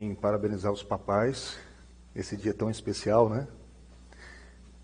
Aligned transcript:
em 0.00 0.14
parabenizar 0.14 0.72
os 0.72 0.82
papais, 0.82 1.58
esse 2.16 2.34
dia 2.34 2.54
tão 2.54 2.70
especial, 2.70 3.28
né? 3.28 3.46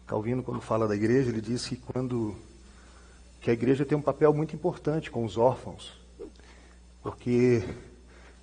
Calvino, 0.07 0.43
quando 0.43 0.61
fala 0.61 0.87
da 0.87 0.95
igreja, 0.95 1.31
ele 1.31 1.41
diz 1.41 1.67
que 1.67 1.75
quando 1.75 2.37
que 3.41 3.49
a 3.49 3.55
igreja 3.55 3.87
tem 3.87 3.97
um 3.97 4.03
papel 4.03 4.35
muito 4.35 4.55
importante 4.55 5.11
com 5.11 5.25
os 5.25 5.39
órfãos, 5.39 5.99
porque 7.03 7.65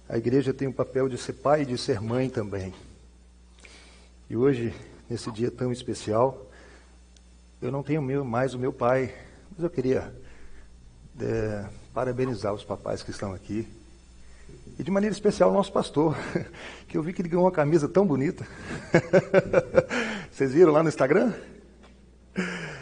a 0.10 0.18
igreja 0.18 0.52
tem 0.52 0.68
o 0.68 0.74
papel 0.74 1.08
de 1.08 1.18
ser 1.18 1.34
pai 1.34 1.62
e 1.62 1.66
de 1.66 1.78
ser 1.78 2.02
mãe 2.02 2.28
também. 2.28 2.74
E 4.28 4.36
hoje, 4.36 4.74
nesse 5.08 5.32
dia 5.32 5.52
tão 5.52 5.72
especial, 5.72 6.50
eu 7.62 7.72
não 7.72 7.84
tenho 7.84 8.02
mais 8.26 8.56
o 8.56 8.60
meu 8.60 8.74
pai, 8.74 9.14
mas 9.52 9.64
eu 9.64 9.70
queria 9.70 10.12
é, 11.22 11.70
parabenizar 11.94 12.52
os 12.52 12.64
papais 12.64 13.04
que 13.04 13.12
estão 13.12 13.32
aqui 13.32 13.68
e 14.78 14.84
de 14.84 14.92
maneira 14.92 15.14
especial 15.14 15.50
o 15.50 15.54
nosso 15.54 15.72
pastor, 15.72 16.18
que 16.88 16.98
eu 16.98 17.04
vi 17.04 17.14
que 17.14 17.22
ele 17.22 17.30
ganhou 17.30 17.46
uma 17.46 17.52
camisa 17.52 17.88
tão 17.88 18.06
bonita. 18.06 18.46
Vocês 20.32 20.54
viram 20.54 20.72
lá 20.72 20.82
no 20.84 20.90
Instagram? 20.90 21.34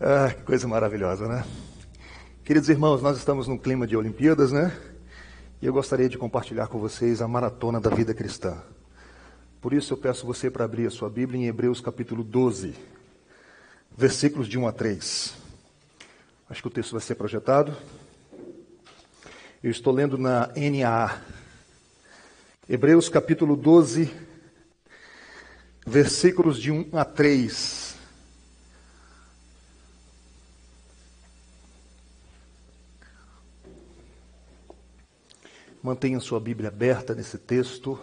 Ah, 0.00 0.32
que 0.32 0.44
coisa 0.44 0.68
maravilhosa, 0.68 1.26
né? 1.26 1.44
Queridos 2.44 2.68
irmãos, 2.68 3.02
nós 3.02 3.18
estamos 3.18 3.48
num 3.48 3.58
clima 3.58 3.84
de 3.84 3.96
Olimpíadas, 3.96 4.52
né? 4.52 4.72
E 5.60 5.66
eu 5.66 5.72
gostaria 5.72 6.08
de 6.08 6.16
compartilhar 6.16 6.68
com 6.68 6.78
vocês 6.78 7.20
a 7.20 7.26
maratona 7.26 7.80
da 7.80 7.90
vida 7.90 8.14
cristã. 8.14 8.62
Por 9.60 9.72
isso 9.72 9.92
eu 9.92 9.98
peço 9.98 10.24
você 10.24 10.48
para 10.48 10.64
abrir 10.64 10.86
a 10.86 10.90
sua 10.90 11.10
Bíblia 11.10 11.40
em 11.40 11.46
Hebreus 11.48 11.80
capítulo 11.80 12.22
12, 12.22 12.76
versículos 13.96 14.46
de 14.46 14.56
1 14.56 14.68
a 14.68 14.72
3. 14.72 15.34
Acho 16.48 16.62
que 16.62 16.68
o 16.68 16.70
texto 16.70 16.92
vai 16.92 17.00
ser 17.00 17.16
projetado. 17.16 17.76
Eu 19.60 19.72
estou 19.72 19.92
lendo 19.92 20.16
na 20.16 20.52
NAA. 20.54 21.20
Hebreus 22.68 23.08
capítulo 23.08 23.56
12, 23.56 24.08
versículos 25.84 26.60
de 26.60 26.70
1 26.70 26.90
a 26.92 27.04
3. 27.04 27.96
Mantenha 35.82 36.20
sua 36.20 36.38
Bíblia 36.38 36.68
aberta 36.68 37.12
nesse 37.12 37.36
texto. 37.36 37.98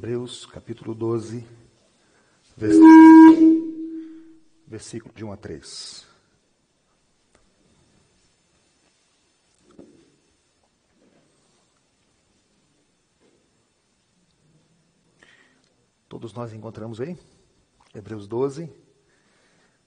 Hebreus 0.00 0.46
capítulo 0.46 0.94
12, 0.94 1.46
versículo, 4.66 5.12
de 5.14 5.22
1 5.22 5.30
a 5.30 5.36
3. 5.36 6.06
Todos 16.08 16.32
nós 16.32 16.54
encontramos 16.54 16.98
aí? 16.98 17.14
Hebreus 17.94 18.26
12, 18.26 18.72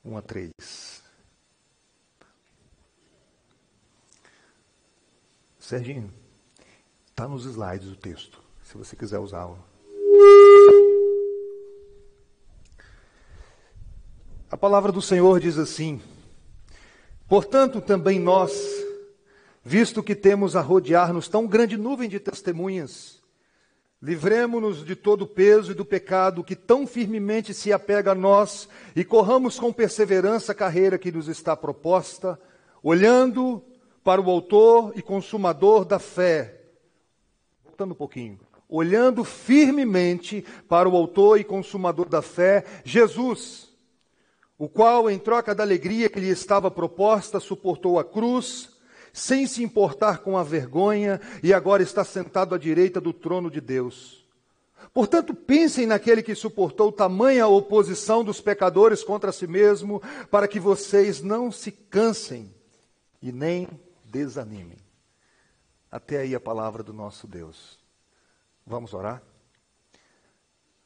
1 0.05 0.15
a 0.15 0.21
3. 0.21 0.51
Serginho, 5.57 6.13
está 7.09 7.27
nos 7.27 7.45
slides 7.45 7.87
o 7.87 7.95
texto, 7.95 8.39
se 8.61 8.77
você 8.77 8.95
quiser 8.95 9.17
usá-lo. 9.17 9.72
A 14.49 14.57
palavra 14.57 14.91
do 14.91 15.01
Senhor 15.01 15.39
diz 15.39 15.57
assim: 15.57 15.99
Portanto, 17.27 17.81
também 17.81 18.19
nós, 18.19 18.53
visto 19.63 20.03
que 20.03 20.13
temos 20.13 20.55
a 20.55 20.61
rodear-nos 20.61 21.27
tão 21.27 21.47
grande 21.47 21.75
nuvem 21.75 22.07
de 22.07 22.19
testemunhas, 22.19 23.21
livremo-nos 23.99 24.85
de 24.85 24.95
todo 24.95 25.23
o 25.23 25.27
peso 25.27 25.71
e 25.71 25.75
do 25.75 25.83
pecado 25.83 26.43
que 26.43 26.55
tão 26.55 26.85
firmemente 26.85 27.53
se 27.53 27.73
apega 27.73 28.11
a 28.11 28.15
nós 28.15 28.69
e 28.95 29.03
corramos 29.03 29.57
com 29.57 29.73
perseverança 29.73 30.51
a 30.51 30.55
carreira 30.55 30.99
que 30.99 31.11
nos 31.11 31.27
está 31.27 31.55
proposta, 31.55 32.39
olhando 32.83 33.63
para 34.03 34.21
o 34.21 34.29
Autor 34.29 34.93
e 34.95 35.01
Consumador 35.01 35.85
da 35.85 35.97
fé. 35.97 36.61
Voltando 37.65 37.93
um 37.93 37.97
pouquinho. 37.97 38.39
Olhando 38.75 39.23
firmemente 39.23 40.43
para 40.67 40.89
o 40.89 40.95
Autor 40.95 41.39
e 41.39 41.43
Consumador 41.43 42.09
da 42.09 42.23
fé, 42.23 42.65
Jesus 42.83 43.73
o 44.57 44.69
qual, 44.69 45.09
em 45.09 45.19
troca 45.19 45.53
da 45.53 45.61
alegria 45.61 46.09
que 46.09 46.21
lhe 46.21 46.29
estava 46.29 46.71
proposta, 46.71 47.37
suportou 47.37 47.99
a 47.99 48.03
cruz, 48.05 48.69
sem 49.11 49.45
se 49.45 49.61
importar 49.61 50.19
com 50.19 50.37
a 50.37 50.43
vergonha, 50.43 51.19
e 51.43 51.53
agora 51.53 51.83
está 51.83 52.05
sentado 52.05 52.55
à 52.55 52.57
direita 52.57 53.01
do 53.01 53.11
trono 53.11 53.51
de 53.51 53.59
Deus. 53.59 54.25
Portanto, 54.93 55.33
pensem 55.33 55.85
naquele 55.85 56.23
que 56.23 56.33
suportou 56.33 56.93
tamanha 56.93 57.45
oposição 57.45 58.23
dos 58.23 58.39
pecadores 58.39 59.03
contra 59.03 59.33
si 59.33 59.47
mesmo, 59.47 60.01
para 60.31 60.47
que 60.47 60.61
vocês 60.61 61.21
não 61.21 61.51
se 61.51 61.69
cansem 61.69 62.49
e 63.21 63.33
nem 63.33 63.67
desanimem. 64.05 64.77
Até 65.91 66.19
aí 66.19 66.33
a 66.33 66.39
palavra 66.39 66.83
do 66.83 66.93
nosso 66.93 67.27
Deus. 67.27 67.82
Vamos 68.65 68.93
orar? 68.93 69.21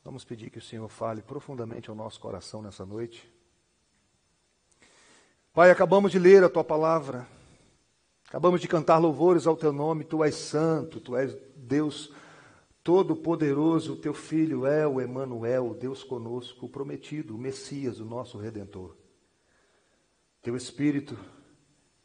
Vamos 0.03 0.23
pedir 0.23 0.49
que 0.49 0.57
o 0.57 0.61
Senhor 0.61 0.88
fale 0.88 1.21
profundamente 1.21 1.89
ao 1.89 1.95
nosso 1.95 2.19
coração 2.19 2.61
nessa 2.61 2.85
noite. 2.85 3.29
Pai, 5.53 5.69
acabamos 5.69 6.11
de 6.11 6.19
ler 6.19 6.43
a 6.43 6.49
tua 6.49 6.63
palavra, 6.63 7.27
acabamos 8.27 8.61
de 8.61 8.67
cantar 8.67 8.99
louvores 8.99 9.47
ao 9.47 9.57
teu 9.57 9.73
nome, 9.73 10.03
tu 10.03 10.23
és 10.23 10.35
santo, 10.35 10.99
tu 10.99 11.15
és 11.15 11.35
Deus 11.55 12.13
todo-poderoso, 12.83 13.94
o 13.94 13.97
teu 13.97 14.13
filho 14.13 14.65
é 14.65 14.88
o 14.88 15.01
Emanuel, 15.01 15.73
Deus 15.73 16.03
conosco, 16.03 16.67
o 16.67 16.69
prometido, 16.69 17.35
o 17.35 17.38
Messias, 17.38 17.99
o 17.99 18.05
nosso 18.05 18.38
redentor. 18.38 18.95
Teu 20.41 20.55
espírito 20.55 21.17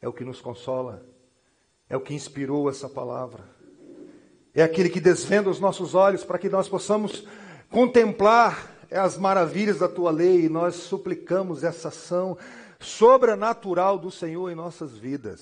é 0.01 0.07
o 0.09 0.13
que 0.13 0.25
nos 0.25 0.41
consola, 0.41 1.07
é 1.87 1.95
o 1.95 2.01
que 2.01 2.13
inspirou 2.13 2.69
essa 2.69 2.89
palavra. 2.89 3.52
É 4.55 4.61
aquele 4.61 4.89
que 4.89 4.99
desvenda 4.99 5.49
os 5.49 5.59
nossos 5.59 5.95
olhos 5.95 6.23
para 6.23 6.37
que 6.37 6.47
nós 6.47 6.69
possamos 6.69 7.25
contemplar 7.71 8.71
as 8.91 9.17
maravilhas 9.17 9.79
da 9.79 9.87
tua 9.87 10.11
lei 10.11 10.45
e 10.45 10.49
nós 10.49 10.75
suplicamos 10.75 11.63
essa 11.63 11.87
ação 11.87 12.37
sobrenatural 12.79 13.97
do 13.97 14.11
Senhor 14.11 14.51
em 14.51 14.55
nossas 14.55 14.95
vidas. 14.95 15.41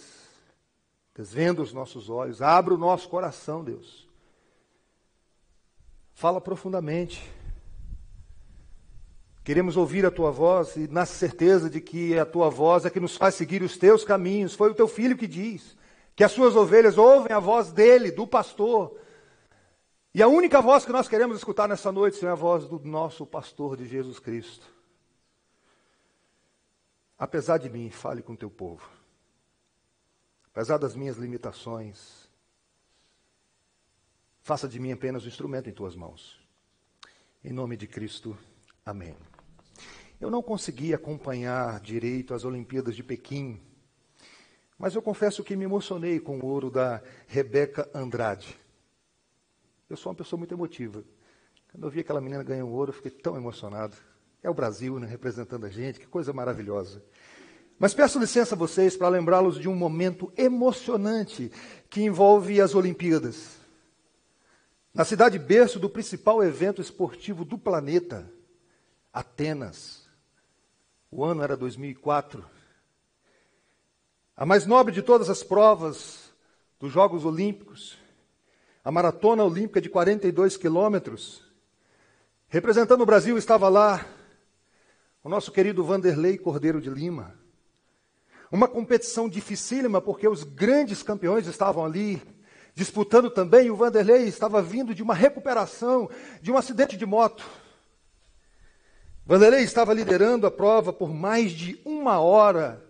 Desvenda 1.13 1.61
os 1.61 1.73
nossos 1.73 2.09
olhos, 2.09 2.41
abra 2.41 2.73
o 2.73 2.77
nosso 2.77 3.09
coração, 3.09 3.61
Deus. 3.61 4.07
Fala 6.13 6.39
profundamente. 6.39 7.29
Queremos 9.43 9.75
ouvir 9.75 10.05
a 10.05 10.11
tua 10.11 10.31
voz 10.31 10.77
e 10.77 10.87
na 10.87 11.05
certeza 11.05 11.69
de 11.69 11.81
que 11.81 12.17
a 12.17 12.25
tua 12.25 12.49
voz 12.49 12.85
é 12.85 12.89
que 12.89 12.99
nos 12.99 13.17
faz 13.17 13.35
seguir 13.35 13.61
os 13.61 13.77
teus 13.77 14.05
caminhos. 14.05 14.53
Foi 14.53 14.69
o 14.69 14.75
teu 14.75 14.87
filho 14.87 15.17
que 15.17 15.27
diz 15.27 15.75
que 16.15 16.23
as 16.23 16.31
suas 16.31 16.55
ovelhas 16.55 16.97
ouvem 16.97 17.33
a 17.33 17.39
voz 17.39 17.71
dele, 17.71 18.11
do 18.11 18.27
pastor. 18.27 18.99
E 20.13 20.21
a 20.21 20.27
única 20.27 20.61
voz 20.61 20.85
que 20.85 20.91
nós 20.91 21.07
queremos 21.07 21.37
escutar 21.37 21.67
nessa 21.67 21.91
noite, 21.91 22.17
Senhor, 22.17 22.31
é 22.31 22.33
a 22.33 22.35
voz 22.35 22.67
do 22.67 22.79
nosso 22.79 23.25
pastor 23.25 23.77
de 23.77 23.87
Jesus 23.87 24.19
Cristo. 24.19 24.67
Apesar 27.17 27.57
de 27.57 27.69
mim, 27.69 27.89
fale 27.89 28.21
com 28.21 28.33
o 28.33 28.37
teu 28.37 28.49
povo. 28.49 28.89
Apesar 30.51 30.77
das 30.77 30.95
minhas 30.95 31.17
limitações, 31.17 32.29
faça 34.41 34.67
de 34.67 34.79
mim 34.79 34.91
apenas 34.91 35.23
um 35.23 35.27
instrumento 35.29 35.69
em 35.69 35.73
tuas 35.73 35.95
mãos. 35.95 36.37
Em 37.43 37.53
nome 37.53 37.77
de 37.77 37.87
Cristo, 37.87 38.37
amém. 38.85 39.15
Eu 40.19 40.29
não 40.29 40.43
consegui 40.43 40.93
acompanhar 40.93 41.79
direito 41.79 42.33
as 42.33 42.43
Olimpíadas 42.43 42.95
de 42.95 43.03
Pequim, 43.03 43.61
mas 44.81 44.95
eu 44.95 45.01
confesso 45.01 45.43
que 45.43 45.55
me 45.55 45.63
emocionei 45.63 46.19
com 46.19 46.39
o 46.39 46.45
ouro 46.47 46.71
da 46.71 47.03
Rebeca 47.27 47.87
Andrade. 47.93 48.57
Eu 49.87 49.95
sou 49.95 50.11
uma 50.11 50.17
pessoa 50.17 50.39
muito 50.39 50.55
emotiva. 50.55 51.03
Quando 51.71 51.83
eu 51.83 51.91
vi 51.91 51.99
aquela 51.99 52.19
menina 52.19 52.41
ganhar 52.41 52.65
o 52.65 52.71
ouro, 52.71 52.89
eu 52.89 52.95
fiquei 52.95 53.11
tão 53.11 53.37
emocionado. 53.37 53.95
É 54.41 54.49
o 54.49 54.55
Brasil, 54.55 54.99
né, 54.99 55.05
representando 55.05 55.67
a 55.67 55.69
gente, 55.69 55.99
que 55.99 56.07
coisa 56.07 56.33
maravilhosa. 56.33 56.99
Mas 57.77 57.93
peço 57.93 58.17
licença 58.17 58.55
a 58.55 58.57
vocês 58.57 58.97
para 58.97 59.07
lembrá-los 59.07 59.59
de 59.59 59.69
um 59.69 59.75
momento 59.75 60.33
emocionante 60.35 61.51
que 61.87 62.01
envolve 62.01 62.59
as 62.59 62.73
Olimpíadas. 62.73 63.59
Na 64.91 65.05
cidade 65.05 65.37
berço 65.37 65.79
do 65.79 65.91
principal 65.91 66.43
evento 66.43 66.81
esportivo 66.81 67.45
do 67.45 67.55
planeta, 67.55 68.27
Atenas. 69.13 70.09
O 71.11 71.23
ano 71.23 71.43
era 71.43 71.55
2004. 71.55 72.43
A 74.41 74.45
mais 74.47 74.65
nobre 74.65 74.91
de 74.91 75.03
todas 75.03 75.29
as 75.29 75.43
provas 75.43 76.33
dos 76.79 76.91
Jogos 76.91 77.25
Olímpicos, 77.25 77.95
a 78.83 78.91
maratona 78.91 79.43
olímpica 79.43 79.79
de 79.79 79.87
42 79.87 80.57
quilômetros. 80.57 81.43
Representando 82.47 83.01
o 83.01 83.05
Brasil 83.05 83.37
estava 83.37 83.69
lá 83.69 84.03
o 85.23 85.29
nosso 85.29 85.51
querido 85.51 85.83
Vanderlei 85.83 86.39
Cordeiro 86.39 86.81
de 86.81 86.89
Lima. 86.89 87.35
Uma 88.51 88.67
competição 88.67 89.29
dificílima, 89.29 90.01
porque 90.01 90.27
os 90.27 90.43
grandes 90.43 91.03
campeões 91.03 91.45
estavam 91.45 91.85
ali 91.85 92.19
disputando 92.73 93.29
também. 93.29 93.69
O 93.69 93.75
Vanderlei 93.75 94.23
estava 94.23 94.59
vindo 94.59 94.95
de 94.95 95.03
uma 95.03 95.13
recuperação 95.13 96.09
de 96.41 96.51
um 96.51 96.57
acidente 96.57 96.97
de 96.97 97.05
moto. 97.05 97.45
Vanderlei 99.23 99.61
estava 99.61 99.93
liderando 99.93 100.47
a 100.47 100.51
prova 100.51 100.91
por 100.91 101.13
mais 101.13 101.51
de 101.51 101.79
uma 101.85 102.19
hora, 102.19 102.89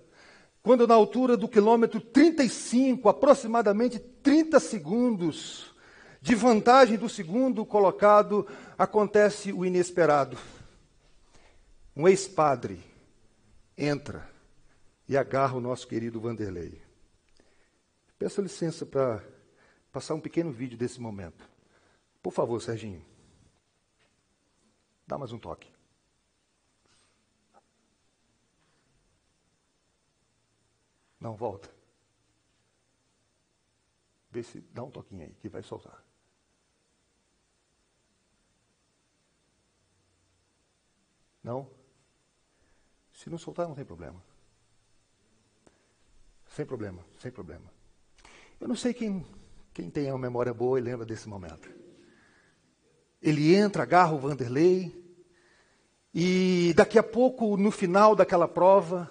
quando, 0.63 0.85
na 0.87 0.93
altura 0.93 1.35
do 1.35 1.47
quilômetro 1.47 1.99
35, 1.99 3.09
aproximadamente 3.09 3.97
30 3.97 4.59
segundos 4.59 5.73
de 6.21 6.35
vantagem 6.35 6.97
do 6.97 7.09
segundo 7.09 7.65
colocado, 7.65 8.47
acontece 8.77 9.51
o 9.51 9.65
inesperado. 9.65 10.37
Um 11.95 12.07
ex-padre 12.07 12.79
entra 13.75 14.29
e 15.09 15.17
agarra 15.17 15.57
o 15.57 15.61
nosso 15.61 15.87
querido 15.87 16.21
Vanderlei. 16.21 16.81
Peço 18.19 18.39
licença 18.39 18.85
para 18.85 19.23
passar 19.91 20.13
um 20.13 20.21
pequeno 20.21 20.51
vídeo 20.51 20.77
desse 20.77 21.01
momento. 21.01 21.49
Por 22.21 22.31
favor, 22.31 22.61
Serginho. 22.61 23.03
Dá 25.07 25.17
mais 25.17 25.31
um 25.31 25.39
toque. 25.39 25.67
Não, 31.21 31.35
volta. 31.35 31.71
Vê 34.31 34.41
se 34.41 34.59
dá 34.59 34.83
um 34.83 34.89
toquinho 34.89 35.23
aí, 35.23 35.33
que 35.35 35.47
vai 35.47 35.62
soltar. 35.62 36.03
Não? 41.44 41.69
Se 43.13 43.29
não 43.29 43.38
soltar, 43.38 43.68
não 43.68 43.75
tem 43.75 43.85
problema. 43.85 44.21
Sem 46.47 46.65
problema, 46.65 47.06
sem 47.19 47.31
problema. 47.31 47.71
Eu 48.59 48.67
não 48.67 48.75
sei 48.75 48.94
quem, 48.94 49.25
quem 49.74 49.89
tem 49.91 50.09
uma 50.12 50.17
memória 50.17 50.53
boa 50.53 50.79
e 50.79 50.81
lembra 50.81 51.06
desse 51.06 51.29
momento. 51.29 51.69
Ele 53.21 53.56
entra, 53.56 53.83
agarra 53.83 54.13
o 54.13 54.19
Vanderlei, 54.19 55.01
e 56.13 56.74
daqui 56.75 56.97
a 56.97 57.03
pouco, 57.03 57.56
no 57.56 57.71
final 57.71 58.15
daquela 58.15 58.47
prova, 58.47 59.09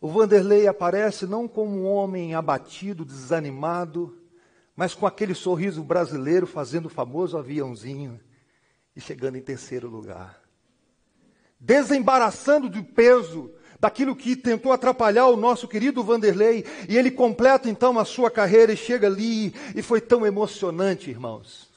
o 0.00 0.08
Vanderlei 0.08 0.66
aparece 0.66 1.26
não 1.26 1.48
como 1.48 1.78
um 1.78 1.86
homem 1.86 2.34
abatido, 2.34 3.04
desanimado, 3.04 4.16
mas 4.74 4.94
com 4.94 5.06
aquele 5.06 5.34
sorriso 5.34 5.82
brasileiro 5.82 6.46
fazendo 6.46 6.86
o 6.86 6.90
famoso 6.90 7.38
aviãozinho 7.38 8.20
e 8.94 9.00
chegando 9.00 9.36
em 9.36 9.42
terceiro 9.42 9.88
lugar. 9.88 10.40
Desembaraçando 11.58 12.68
do 12.68 12.84
peso 12.84 13.50
daquilo 13.80 14.14
que 14.14 14.36
tentou 14.36 14.72
atrapalhar 14.72 15.26
o 15.28 15.36
nosso 15.36 15.66
querido 15.66 16.02
Vanderlei, 16.02 16.64
e 16.88 16.96
ele 16.96 17.10
completa 17.10 17.68
então 17.68 17.98
a 17.98 18.04
sua 18.04 18.30
carreira 18.30 18.72
e 18.72 18.76
chega 18.76 19.06
ali, 19.06 19.54
e 19.74 19.82
foi 19.82 20.00
tão 20.00 20.26
emocionante, 20.26 21.10
irmãos. 21.10 21.70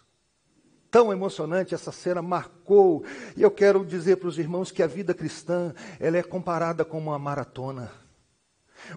Tão 0.91 1.11
emocionante, 1.11 1.75
essa 1.75 1.91
cena 1.91 2.21
marcou. 2.21 3.03
E 3.37 3.41
eu 3.41 3.51
quero 3.51 3.85
dizer 3.85 4.17
para 4.17 4.27
os 4.27 4.39
irmãos 4.39 4.71
que 4.71 4.81
a 4.81 4.87
vida 4.87 5.13
cristã, 5.13 5.73
ela 5.99 6.17
é 6.17 6.23
comparada 6.23 6.83
com 6.83 6.97
uma 6.97 7.19
maratona. 7.19 8.08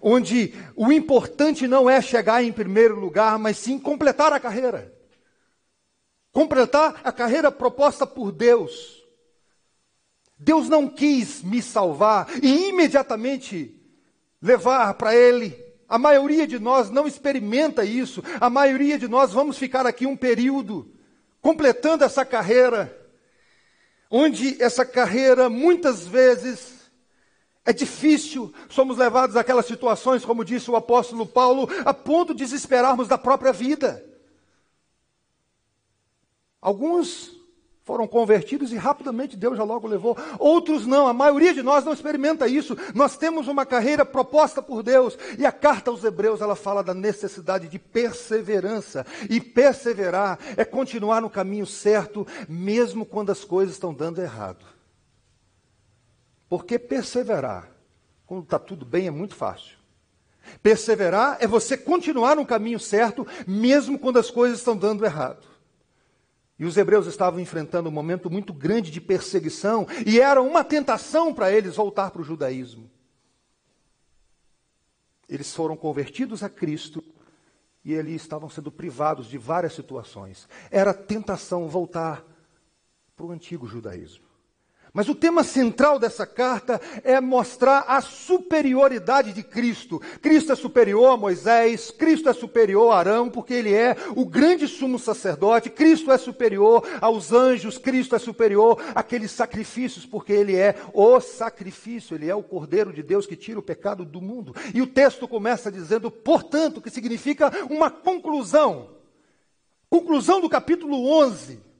Onde 0.01 0.55
o 0.77 0.93
importante 0.93 1.67
não 1.67 1.89
é 1.89 2.01
chegar 2.01 2.43
em 2.43 2.53
primeiro 2.53 2.99
lugar, 2.99 3.39
mas 3.39 3.59
sim 3.59 3.79
completar 3.79 4.33
a 4.33 4.41
carreira. 4.41 4.93
Completar 6.33 7.01
a 7.05 7.13
carreira 7.13 7.51
proposta 7.51 8.07
por 8.07 8.33
Deus. 8.33 9.03
Deus 10.39 10.69
não 10.69 10.89
quis 10.89 11.43
me 11.43 11.63
salvar 11.63 12.27
e 12.43 12.69
imediatamente 12.69 13.81
levar 14.41 14.95
para 14.95 15.15
Ele. 15.15 15.57
A 15.89 15.99
maioria 15.99 16.47
de 16.47 16.59
nós 16.59 16.91
não 16.91 17.07
experimenta 17.07 17.85
isso. 17.85 18.23
A 18.41 18.49
maioria 18.49 18.99
de 18.99 19.07
nós 19.07 19.33
vamos 19.33 19.59
ficar 19.59 19.87
aqui 19.87 20.07
um 20.07 20.17
período 20.17 20.91
completando 21.43 22.05
essa 22.05 22.25
carreira, 22.25 22.97
onde 24.11 24.63
essa 24.63 24.87
carreira 24.87 25.51
muitas 25.51 26.07
vezes 26.07 26.82
é 27.65 27.73
difícil, 27.73 28.53
somos 28.69 28.99
levados 28.99 29.37
àquelas 29.37 29.67
situações, 29.67 30.25
como 30.25 30.45
disse 30.45 30.71
o 30.71 30.77
apóstolo 30.77 31.25
Paulo, 31.25 31.69
a 31.85 31.95
ponto 31.95 32.35
de 32.35 32.45
desesperarmos 32.45 33.07
da 33.07 33.17
própria 33.17 33.53
vida. 33.53 34.05
Alguns 36.61 37.31
foram 37.85 38.07
convertidos 38.07 38.73
e 38.73 38.77
rapidamente 38.77 39.37
Deus 39.37 39.57
já 39.57 39.65
logo 39.65 39.87
levou. 39.87 40.17
Outros 40.39 40.87
não, 40.87 41.07
a 41.07 41.13
maioria 41.13 41.55
de 41.55 41.63
nós 41.63 41.85
não 41.85 41.93
experimenta 41.93 42.49
isso. 42.49 42.77
Nós 42.95 43.17
temos 43.17 43.49
uma 43.49 43.67
carreira 43.67 44.05
proposta 44.05 44.63
por 44.63 44.83
Deus 44.83 45.17
e 45.39 45.45
a 45.45 45.53
carta 45.53 45.91
aos 45.91 46.03
Hebreus 46.03 46.41
ela 46.41 46.57
fala 46.57 46.83
da 46.83 46.95
necessidade 46.95 47.69
de 47.69 47.79
perseverança. 47.79 49.05
E 49.29 49.41
perseverar 49.41 50.39
é 50.57 50.65
continuar 50.65 51.21
no 51.21 51.31
caminho 51.31 51.67
certo, 51.67 52.27
mesmo 52.49 53.05
quando 53.05 53.31
as 53.31 53.45
coisas 53.45 53.75
estão 53.75 53.93
dando 53.93 54.21
errado. 54.21 54.72
Porque 56.53 56.79
perseverar, 56.79 57.73
quando 58.27 58.43
está 58.43 58.59
tudo 58.59 58.85
bem, 58.85 59.07
é 59.07 59.11
muito 59.11 59.35
fácil. 59.35 59.79
Perseverar 60.63 61.39
é 61.41 61.47
você 61.47 61.79
continuar 61.79 62.37
no 62.37 62.45
caminho 62.45 62.79
certo, 62.79 63.27
mesmo 63.47 63.99
quando 63.99 64.19
as 64.19 64.31
coisas 64.31 64.59
estão 64.59 64.77
dando 64.77 65.03
errado. 65.03 65.47
E 66.59 66.67
os 66.67 66.77
hebreus 66.77 67.07
estavam 67.07 67.41
enfrentando 67.41 67.89
um 67.89 67.93
momento 67.93 68.29
muito 68.29 68.53
grande 68.53 68.91
de 68.91 69.01
perseguição, 69.01 69.87
e 70.05 70.21
era 70.21 70.43
uma 70.43 70.63
tentação 70.63 71.33
para 71.33 71.51
eles 71.51 71.77
voltar 71.77 72.11
para 72.11 72.21
o 72.21 72.25
judaísmo. 72.25 72.91
Eles 75.27 75.55
foram 75.55 75.75
convertidos 75.75 76.43
a 76.43 76.51
Cristo 76.51 77.03
e 77.83 77.97
ali 77.97 78.15
estavam 78.15 78.51
sendo 78.51 78.71
privados 78.71 79.27
de 79.27 79.39
várias 79.39 79.73
situações. 79.73 80.47
Era 80.71 80.93
tentação 80.93 81.67
voltar 81.67 82.23
para 83.17 83.25
o 83.25 83.31
antigo 83.31 83.67
judaísmo. 83.67 84.32
Mas 84.95 85.09
o 85.09 85.15
tema 85.15 85.43
central 85.43 85.99
dessa 85.99 86.27
carta 86.27 86.79
é 87.03 87.19
mostrar 87.19 87.87
a 87.89 88.03
superioridade 88.03 89.33
de 89.33 89.43
Cristo. 89.43 89.99
Cristo 90.21 90.53
é 90.53 90.55
superior 90.55 91.15
a 91.15 91.17
Moisés, 91.17 91.91
Cristo 91.91 92.29
é 92.29 92.33
superior 92.35 92.93
a 92.93 92.99
Arão, 92.99 93.31
porque 93.31 93.55
ele 93.55 93.73
é 93.73 93.97
o 94.15 94.27
grande 94.27 94.69
sumo 94.69 94.99
sacerdote, 94.99 95.71
Cristo 95.71 96.13
é 96.13 96.19
superior 96.19 96.87
aos 97.01 97.33
anjos, 97.33 97.79
Cristo 97.79 98.15
é 98.15 98.19
superior 98.19 98.83
àqueles 98.95 99.31
sacrifícios, 99.31 100.05
porque 100.05 100.35
ele 100.35 100.57
é 100.57 100.75
o 100.93 101.19
sacrifício, 101.21 102.15
ele 102.15 102.29
é 102.29 102.35
o 102.35 102.43
Cordeiro 102.43 102.93
de 102.93 103.03
Deus 103.03 103.27
que 103.27 103.35
tira 103.35 103.59
o 103.59 103.63
pecado 103.63 104.05
do 104.05 104.21
mundo. 104.21 104.55
E 104.75 104.83
o 104.83 104.87
texto 104.87 105.27
começa 105.27 105.73
dizendo, 105.73 106.11
portanto, 106.11 106.83
que 106.83 106.91
significa 106.91 107.51
uma 107.71 107.91
conclusão. 107.91 108.91
Conclusão 109.89 110.39
do 110.39 110.51
capítulo 110.51 111.09
11 111.23 111.72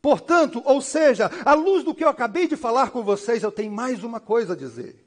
Portanto, 0.00 0.62
ou 0.64 0.80
seja, 0.80 1.30
à 1.44 1.54
luz 1.54 1.84
do 1.84 1.94
que 1.94 2.04
eu 2.04 2.08
acabei 2.08 2.46
de 2.46 2.56
falar 2.56 2.90
com 2.90 3.02
vocês, 3.02 3.42
eu 3.42 3.50
tenho 3.50 3.72
mais 3.72 4.04
uma 4.04 4.20
coisa 4.20 4.52
a 4.52 4.56
dizer. 4.56 5.04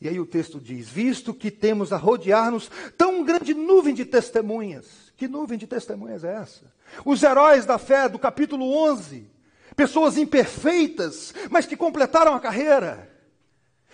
E 0.00 0.08
aí 0.08 0.20
o 0.20 0.26
texto 0.26 0.60
diz: 0.60 0.88
Visto 0.88 1.34
que 1.34 1.50
temos 1.50 1.92
a 1.92 1.96
rodear-nos 1.96 2.70
tão 2.96 3.24
grande 3.24 3.54
nuvem 3.54 3.94
de 3.94 4.04
testemunhas. 4.04 5.12
Que 5.16 5.26
nuvem 5.26 5.58
de 5.58 5.66
testemunhas 5.66 6.22
é 6.22 6.34
essa? 6.34 6.72
Os 7.04 7.22
heróis 7.22 7.64
da 7.64 7.78
fé 7.78 8.08
do 8.08 8.18
capítulo 8.18 8.70
11. 8.90 9.30
Pessoas 9.74 10.16
imperfeitas, 10.16 11.34
mas 11.50 11.66
que 11.66 11.76
completaram 11.76 12.34
a 12.34 12.40
carreira. 12.40 13.10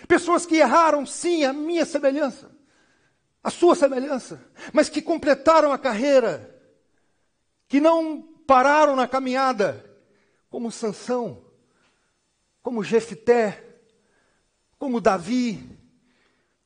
Pessoas 0.06 0.44
que 0.44 0.56
erraram, 0.56 1.06
sim, 1.06 1.44
a 1.44 1.52
minha 1.52 1.84
semelhança, 1.84 2.50
a 3.42 3.50
sua 3.50 3.74
semelhança, 3.74 4.44
mas 4.72 4.88
que 4.88 5.00
completaram 5.00 5.72
a 5.72 5.78
carreira. 5.78 6.60
Que 7.68 7.80
não 7.80 8.31
pararam 8.46 8.94
na 8.96 9.08
caminhada, 9.08 9.84
como 10.50 10.70
Sansão, 10.70 11.44
como 12.62 12.84
Jefité, 12.84 13.80
como 14.78 15.00
Davi, 15.00 15.78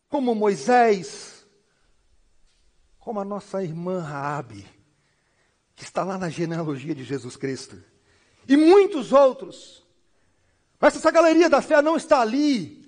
como 0.09 0.35
Moisés, 0.35 1.47
como 2.99 3.21
a 3.21 3.25
nossa 3.25 3.63
irmã 3.63 4.01
Raabe, 4.01 4.67
que 5.75 5.85
está 5.85 6.03
lá 6.03 6.19
na 6.19 6.29
genealogia 6.29 6.95
de 6.95 7.05
Jesus 7.05 7.37
Cristo, 7.37 7.83
e 8.49 8.57
muitos 8.57 9.13
outros. 9.13 9.87
Mas 10.81 10.97
essa 10.97 11.11
galeria 11.11 11.49
da 11.49 11.63
fé 11.63 11.81
não 11.81 11.97
está 11.97 12.21
ali 12.21 12.87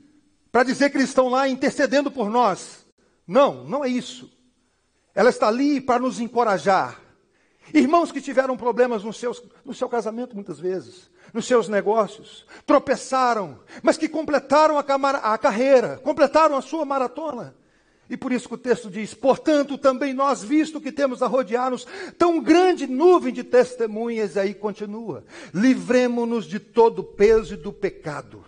para 0.50 0.64
dizer 0.64 0.90
que 0.90 0.96
eles 0.96 1.08
estão 1.08 1.28
lá 1.28 1.48
intercedendo 1.48 2.10
por 2.10 2.30
nós. 2.30 2.86
Não, 3.26 3.64
não 3.64 3.84
é 3.84 3.88
isso. 3.88 4.32
Ela 5.14 5.30
está 5.30 5.48
ali 5.48 5.80
para 5.80 6.00
nos 6.00 6.20
encorajar 6.20 7.07
Irmãos 7.74 8.10
que 8.10 8.20
tiveram 8.20 8.56
problemas 8.56 9.04
no, 9.04 9.12
seus, 9.12 9.42
no 9.64 9.74
seu 9.74 9.88
casamento, 9.88 10.34
muitas 10.34 10.58
vezes, 10.58 11.10
nos 11.32 11.46
seus 11.46 11.68
negócios, 11.68 12.46
tropeçaram, 12.66 13.60
mas 13.82 13.98
que 13.98 14.08
completaram 14.08 14.78
a, 14.78 14.82
a 15.34 15.38
carreira, 15.38 15.98
completaram 15.98 16.56
a 16.56 16.62
sua 16.62 16.84
maratona. 16.84 17.54
E 18.10 18.16
por 18.16 18.32
isso 18.32 18.48
que 18.48 18.54
o 18.54 18.58
texto 18.58 18.90
diz: 18.90 19.12
portanto, 19.12 19.76
também 19.76 20.14
nós, 20.14 20.42
visto 20.42 20.80
que 20.80 20.90
temos 20.90 21.22
a 21.22 21.26
rodear-nos 21.26 21.86
tão 22.16 22.40
grande 22.40 22.86
nuvem 22.86 23.32
de 23.32 23.44
testemunhas, 23.44 24.36
e 24.36 24.40
aí 24.40 24.54
continua: 24.54 25.24
livremo-nos 25.52 26.46
de 26.46 26.58
todo 26.58 27.00
o 27.00 27.04
peso 27.04 27.54
e 27.54 27.56
do 27.56 27.72
pecado. 27.72 28.44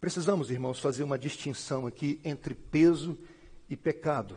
Precisamos, 0.00 0.50
irmãos, 0.50 0.80
fazer 0.80 1.04
uma 1.04 1.18
distinção 1.18 1.86
aqui 1.86 2.20
entre 2.24 2.54
peso 2.54 3.18
e 3.68 3.76
pecado. 3.76 4.34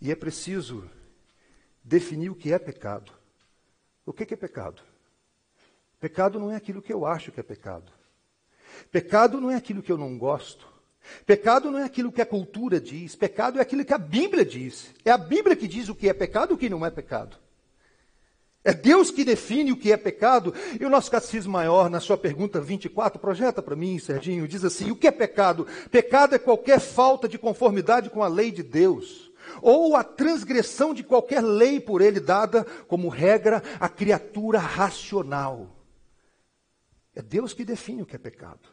E 0.00 0.10
é 0.10 0.16
preciso 0.16 0.90
definir 1.86 2.30
o 2.30 2.34
que 2.34 2.52
é 2.52 2.58
pecado. 2.58 3.12
O 4.04 4.12
que 4.12 4.34
é 4.34 4.36
pecado? 4.36 4.82
Pecado 6.00 6.38
não 6.38 6.50
é 6.50 6.56
aquilo 6.56 6.82
que 6.82 6.92
eu 6.92 7.06
acho 7.06 7.30
que 7.30 7.40
é 7.40 7.42
pecado. 7.42 7.90
Pecado 8.90 9.40
não 9.40 9.50
é 9.50 9.54
aquilo 9.54 9.82
que 9.82 9.90
eu 9.90 9.96
não 9.96 10.18
gosto. 10.18 10.66
Pecado 11.24 11.70
não 11.70 11.78
é 11.78 11.84
aquilo 11.84 12.10
que 12.10 12.20
a 12.20 12.26
cultura 12.26 12.80
diz. 12.80 13.14
Pecado 13.14 13.58
é 13.58 13.62
aquilo 13.62 13.84
que 13.84 13.94
a 13.94 13.98
Bíblia 13.98 14.44
diz. 14.44 14.92
É 15.04 15.10
a 15.10 15.18
Bíblia 15.18 15.56
que 15.56 15.68
diz 15.68 15.88
o 15.88 15.94
que 15.94 16.08
é 16.08 16.12
pecado 16.12 16.52
e 16.52 16.54
o 16.54 16.58
que 16.58 16.68
não 16.68 16.84
é 16.84 16.90
pecado. 16.90 17.36
É 18.64 18.74
Deus 18.74 19.12
que 19.12 19.24
define 19.24 19.70
o 19.70 19.76
que 19.76 19.92
é 19.92 19.96
pecado. 19.96 20.52
E 20.80 20.84
o 20.84 20.90
nosso 20.90 21.08
catecismo 21.08 21.52
maior, 21.52 21.88
na 21.88 22.00
sua 22.00 22.18
pergunta 22.18 22.60
24, 22.60 23.20
projeta 23.20 23.62
para 23.62 23.76
mim, 23.76 23.96
Serginho, 24.00 24.48
diz 24.48 24.64
assim: 24.64 24.90
o 24.90 24.96
que 24.96 25.06
é 25.06 25.12
pecado? 25.12 25.68
Pecado 25.88 26.34
é 26.34 26.38
qualquer 26.38 26.80
falta 26.80 27.28
de 27.28 27.38
conformidade 27.38 28.10
com 28.10 28.24
a 28.24 28.28
lei 28.28 28.50
de 28.50 28.64
Deus, 28.64 29.25
ou 29.62 29.96
a 29.96 30.04
transgressão 30.04 30.92
de 30.92 31.02
qualquer 31.02 31.40
lei 31.40 31.80
por 31.80 32.00
ele 32.00 32.20
dada 32.20 32.64
como 32.86 33.08
regra 33.08 33.62
à 33.80 33.88
criatura 33.88 34.58
racional. 34.58 35.76
É 37.14 37.22
Deus 37.22 37.52
que 37.52 37.64
define 37.64 38.02
o 38.02 38.06
que 38.06 38.16
é 38.16 38.18
pecado. 38.18 38.68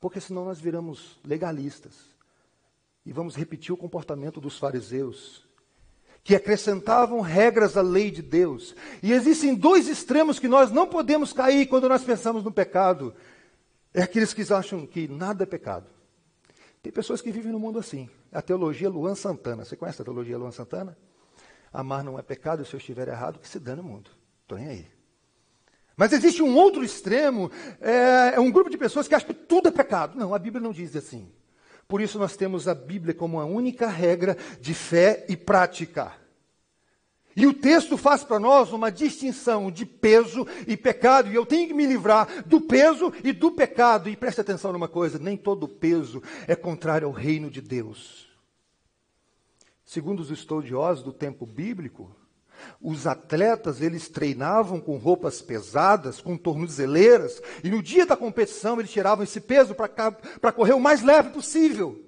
Porque 0.00 0.20
senão 0.20 0.44
nós 0.44 0.60
viramos 0.60 1.18
legalistas 1.24 1.94
e 3.06 3.12
vamos 3.12 3.36
repetir 3.36 3.72
o 3.72 3.76
comportamento 3.76 4.40
dos 4.40 4.58
fariseus 4.58 5.46
que 6.22 6.34
acrescentavam 6.34 7.20
regras 7.20 7.76
à 7.76 7.82
lei 7.82 8.10
de 8.10 8.22
Deus. 8.22 8.74
E 9.02 9.12
existem 9.12 9.54
dois 9.54 9.88
extremos 9.88 10.38
que 10.38 10.48
nós 10.48 10.70
não 10.70 10.86
podemos 10.86 11.34
cair 11.34 11.66
quando 11.66 11.86
nós 11.86 12.02
pensamos 12.02 12.42
no 12.42 12.50
pecado. 12.50 13.14
É 13.92 14.02
aqueles 14.02 14.32
que 14.32 14.50
acham 14.52 14.86
que 14.86 15.06
nada 15.06 15.42
é 15.42 15.46
pecado. 15.46 15.93
Tem 16.84 16.92
pessoas 16.92 17.22
que 17.22 17.32
vivem 17.32 17.50
no 17.50 17.58
mundo 17.58 17.78
assim. 17.78 18.10
A 18.30 18.42
teologia 18.42 18.90
Luan 18.90 19.14
Santana. 19.14 19.64
Você 19.64 19.74
conhece 19.74 20.02
a 20.02 20.04
teologia 20.04 20.36
Luan 20.36 20.50
Santana? 20.50 20.94
Amar 21.72 22.04
não 22.04 22.18
é 22.18 22.22
pecado, 22.22 22.62
se 22.62 22.74
eu 22.74 22.78
estiver 22.78 23.08
errado, 23.08 23.38
que 23.38 23.48
se 23.48 23.58
dane 23.58 23.80
o 23.80 23.84
mundo. 23.84 24.10
Estou 24.42 24.58
nem 24.58 24.68
aí. 24.68 24.86
Mas 25.96 26.12
existe 26.12 26.42
um 26.42 26.54
outro 26.54 26.84
extremo, 26.84 27.50
é, 27.80 28.34
é 28.34 28.40
um 28.40 28.50
grupo 28.50 28.68
de 28.68 28.76
pessoas 28.76 29.08
que 29.08 29.14
acham 29.14 29.28
que 29.28 29.32
tudo 29.32 29.68
é 29.68 29.70
pecado. 29.70 30.18
Não, 30.18 30.34
a 30.34 30.38
Bíblia 30.38 30.62
não 30.62 30.72
diz 30.72 30.94
assim. 30.94 31.32
Por 31.88 32.02
isso 32.02 32.18
nós 32.18 32.36
temos 32.36 32.68
a 32.68 32.74
Bíblia 32.74 33.14
como 33.14 33.40
a 33.40 33.46
única 33.46 33.86
regra 33.88 34.36
de 34.60 34.74
fé 34.74 35.24
e 35.26 35.38
prática. 35.38 36.12
E 37.36 37.46
o 37.46 37.52
texto 37.52 37.96
faz 37.96 38.22
para 38.22 38.38
nós 38.38 38.72
uma 38.72 38.92
distinção 38.92 39.70
de 39.70 39.84
peso 39.84 40.46
e 40.66 40.76
pecado, 40.76 41.30
e 41.30 41.34
eu 41.34 41.44
tenho 41.44 41.66
que 41.66 41.74
me 41.74 41.84
livrar 41.84 42.44
do 42.46 42.60
peso 42.60 43.12
e 43.24 43.32
do 43.32 43.50
pecado. 43.50 44.08
E 44.08 44.16
preste 44.16 44.40
atenção 44.40 44.72
numa 44.72 44.88
coisa: 44.88 45.18
nem 45.18 45.36
todo 45.36 45.68
peso 45.68 46.22
é 46.46 46.54
contrário 46.54 47.06
ao 47.06 47.12
reino 47.12 47.50
de 47.50 47.60
Deus. 47.60 48.28
Segundo 49.84 50.20
os 50.20 50.30
estudiosos 50.30 51.04
do 51.04 51.12
tempo 51.12 51.44
bíblico, 51.44 52.14
os 52.80 53.06
atletas, 53.06 53.80
eles 53.80 54.08
treinavam 54.08 54.80
com 54.80 54.96
roupas 54.96 55.42
pesadas, 55.42 56.20
com 56.20 56.36
tornozeleiras, 56.36 57.42
e 57.62 57.68
no 57.68 57.82
dia 57.82 58.06
da 58.06 58.16
competição 58.16 58.78
eles 58.78 58.90
tiravam 58.90 59.24
esse 59.24 59.40
peso 59.40 59.74
para 59.74 60.52
correr 60.52 60.72
o 60.72 60.80
mais 60.80 61.02
leve 61.02 61.30
possível. 61.30 62.00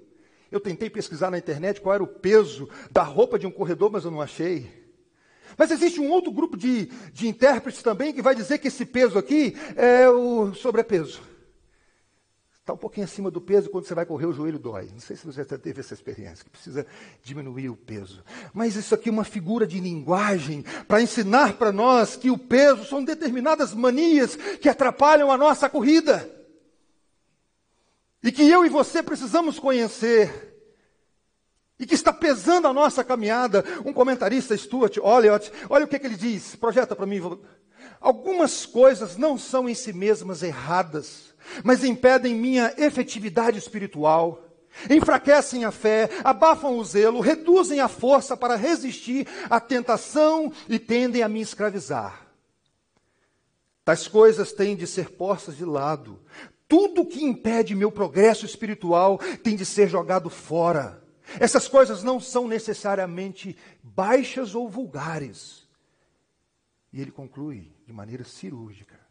Eu 0.49 0.61
tentei 0.61 0.89
pesquisar 0.89 1.29
na 1.29 1.37
internet 1.37 1.81
qual 1.81 1.95
era 1.95 2.03
o 2.03 2.07
peso 2.07 2.69
da 2.89 3.03
roupa 3.03 3.37
de 3.37 3.45
um 3.45 3.51
corredor, 3.51 3.91
mas 3.91 4.05
eu 4.05 4.11
não 4.11 4.21
achei. 4.21 4.86
Mas 5.57 5.71
existe 5.71 5.99
um 5.99 6.09
outro 6.09 6.31
grupo 6.31 6.57
de, 6.57 6.87
de 7.13 7.27
intérpretes 7.27 7.83
também 7.83 8.13
que 8.13 8.21
vai 8.21 8.33
dizer 8.33 8.57
que 8.57 8.67
esse 8.67 8.85
peso 8.85 9.17
aqui 9.19 9.55
é 9.75 10.09
o 10.09 10.53
sobrepeso. 10.53 11.21
Está 12.67 12.73
um 12.73 12.77
pouquinho 12.77 13.05
acima 13.05 13.31
do 13.31 13.39
peso, 13.39 13.69
quando 13.69 13.85
você 13.85 13.95
vai 13.95 14.05
correr, 14.05 14.25
o 14.25 14.33
joelho 14.33 14.59
dói. 14.59 14.89
Não 14.91 14.99
sei 14.99 15.15
se 15.15 15.25
você 15.25 15.41
já 15.41 15.57
teve 15.57 15.79
essa 15.79 15.93
experiência, 15.93 16.43
que 16.43 16.49
precisa 16.49 16.85
diminuir 17.23 17.69
o 17.69 17.77
peso. 17.77 18.21
Mas 18.53 18.75
isso 18.75 18.93
aqui 18.93 19.07
é 19.07 19.11
uma 19.11 19.23
figura 19.23 19.65
de 19.65 19.79
linguagem 19.79 20.65
para 20.85 21.01
ensinar 21.01 21.53
para 21.53 21.71
nós 21.71 22.17
que 22.17 22.29
o 22.29 22.37
peso 22.37 22.83
são 22.83 23.05
determinadas 23.05 23.73
manias 23.73 24.35
que 24.35 24.67
atrapalham 24.67 25.31
a 25.31 25.37
nossa 25.37 25.69
corrida. 25.69 26.29
E 28.21 28.33
que 28.33 28.43
eu 28.49 28.65
e 28.65 28.69
você 28.69 29.01
precisamos 29.01 29.57
conhecer. 29.57 30.56
E 31.79 31.85
que 31.85 31.93
está 31.93 32.11
pesando 32.11 32.67
a 32.67 32.73
nossa 32.73 33.03
caminhada. 33.03 33.63
Um 33.85 33.93
comentarista, 33.93 34.57
Stuart 34.57 34.97
Olliott, 34.97 35.51
olha 35.69 35.85
o 35.85 35.87
que, 35.87 35.99
que 35.99 36.07
ele 36.07 36.15
diz, 36.15 36.55
projeta 36.55 36.95
para 36.95 37.05
mim. 37.05 37.21
Algumas 38.01 38.65
coisas 38.65 39.17
não 39.17 39.37
são 39.37 39.69
em 39.69 39.75
si 39.75 39.93
mesmas 39.93 40.41
erradas 40.43 41.27
mas 41.63 41.83
impedem 41.83 42.35
minha 42.35 42.73
efetividade 42.77 43.57
espiritual, 43.57 44.43
enfraquecem 44.89 45.65
a 45.65 45.71
fé, 45.71 46.09
abafam 46.23 46.77
o 46.77 46.83
zelo, 46.83 47.19
reduzem 47.19 47.79
a 47.79 47.87
força 47.87 48.37
para 48.37 48.55
resistir 48.55 49.27
à 49.49 49.59
tentação 49.59 50.51
e 50.69 50.77
tendem 50.77 51.23
a 51.23 51.29
me 51.29 51.41
escravizar. 51.41 52.27
Tais 53.83 54.07
coisas 54.07 54.51
têm 54.51 54.75
de 54.75 54.85
ser 54.85 55.11
postas 55.11 55.55
de 55.55 55.65
lado. 55.65 56.19
Tudo 56.67 57.05
que 57.05 57.23
impede 57.23 57.73
meu 57.73 57.89
progresso 57.89 58.45
espiritual 58.45 59.17
tem 59.41 59.55
de 59.55 59.65
ser 59.65 59.87
jogado 59.87 60.29
fora. 60.29 61.01
Essas 61.39 61.67
coisas 61.67 62.03
não 62.03 62.19
são 62.19 62.47
necessariamente 62.47 63.57
baixas 63.83 64.55
ou 64.55 64.69
vulgares. 64.69 65.67
E 66.93 67.01
ele 67.01 67.11
conclui 67.11 67.71
de 67.85 67.93
maneira 67.93 68.23
cirúrgica 68.23 69.07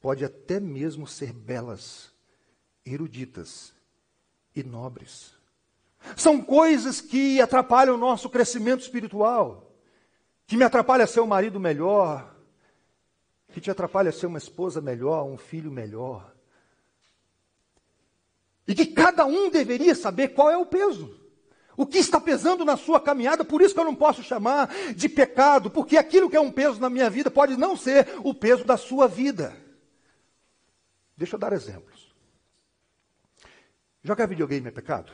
pode 0.00 0.24
até 0.24 0.60
mesmo 0.60 1.06
ser 1.06 1.32
belas, 1.32 2.12
eruditas 2.84 3.72
e 4.54 4.62
nobres. 4.62 5.34
São 6.16 6.40
coisas 6.40 7.00
que 7.00 7.40
atrapalham 7.40 7.94
o 7.94 7.98
nosso 7.98 8.30
crescimento 8.30 8.80
espiritual, 8.80 9.74
que 10.46 10.56
me 10.56 10.64
atrapalha 10.64 11.04
a 11.04 11.06
ser 11.06 11.20
um 11.20 11.26
marido 11.26 11.58
melhor, 11.58 12.34
que 13.52 13.60
te 13.60 13.70
atrapalha 13.70 14.10
a 14.10 14.12
ser 14.12 14.26
uma 14.26 14.38
esposa 14.38 14.80
melhor, 14.80 15.24
um 15.24 15.36
filho 15.36 15.70
melhor. 15.70 16.32
E 18.66 18.74
que 18.74 18.86
cada 18.86 19.26
um 19.26 19.50
deveria 19.50 19.94
saber 19.94 20.28
qual 20.28 20.50
é 20.50 20.56
o 20.56 20.66
peso. 20.66 21.17
O 21.78 21.86
que 21.86 21.98
está 21.98 22.20
pesando 22.20 22.64
na 22.64 22.76
sua 22.76 23.00
caminhada, 23.00 23.44
por 23.44 23.62
isso 23.62 23.72
que 23.72 23.78
eu 23.78 23.84
não 23.84 23.94
posso 23.94 24.20
chamar 24.20 24.66
de 24.96 25.08
pecado, 25.08 25.70
porque 25.70 25.96
aquilo 25.96 26.28
que 26.28 26.36
é 26.36 26.40
um 26.40 26.50
peso 26.50 26.80
na 26.80 26.90
minha 26.90 27.08
vida 27.08 27.30
pode 27.30 27.56
não 27.56 27.76
ser 27.76 28.18
o 28.24 28.34
peso 28.34 28.64
da 28.64 28.76
sua 28.76 29.06
vida. 29.06 29.56
Deixa 31.16 31.36
eu 31.36 31.38
dar 31.38 31.52
exemplos. 31.52 32.12
Jogar 34.02 34.26
videogame 34.26 34.66
é 34.66 34.72
pecado? 34.72 35.12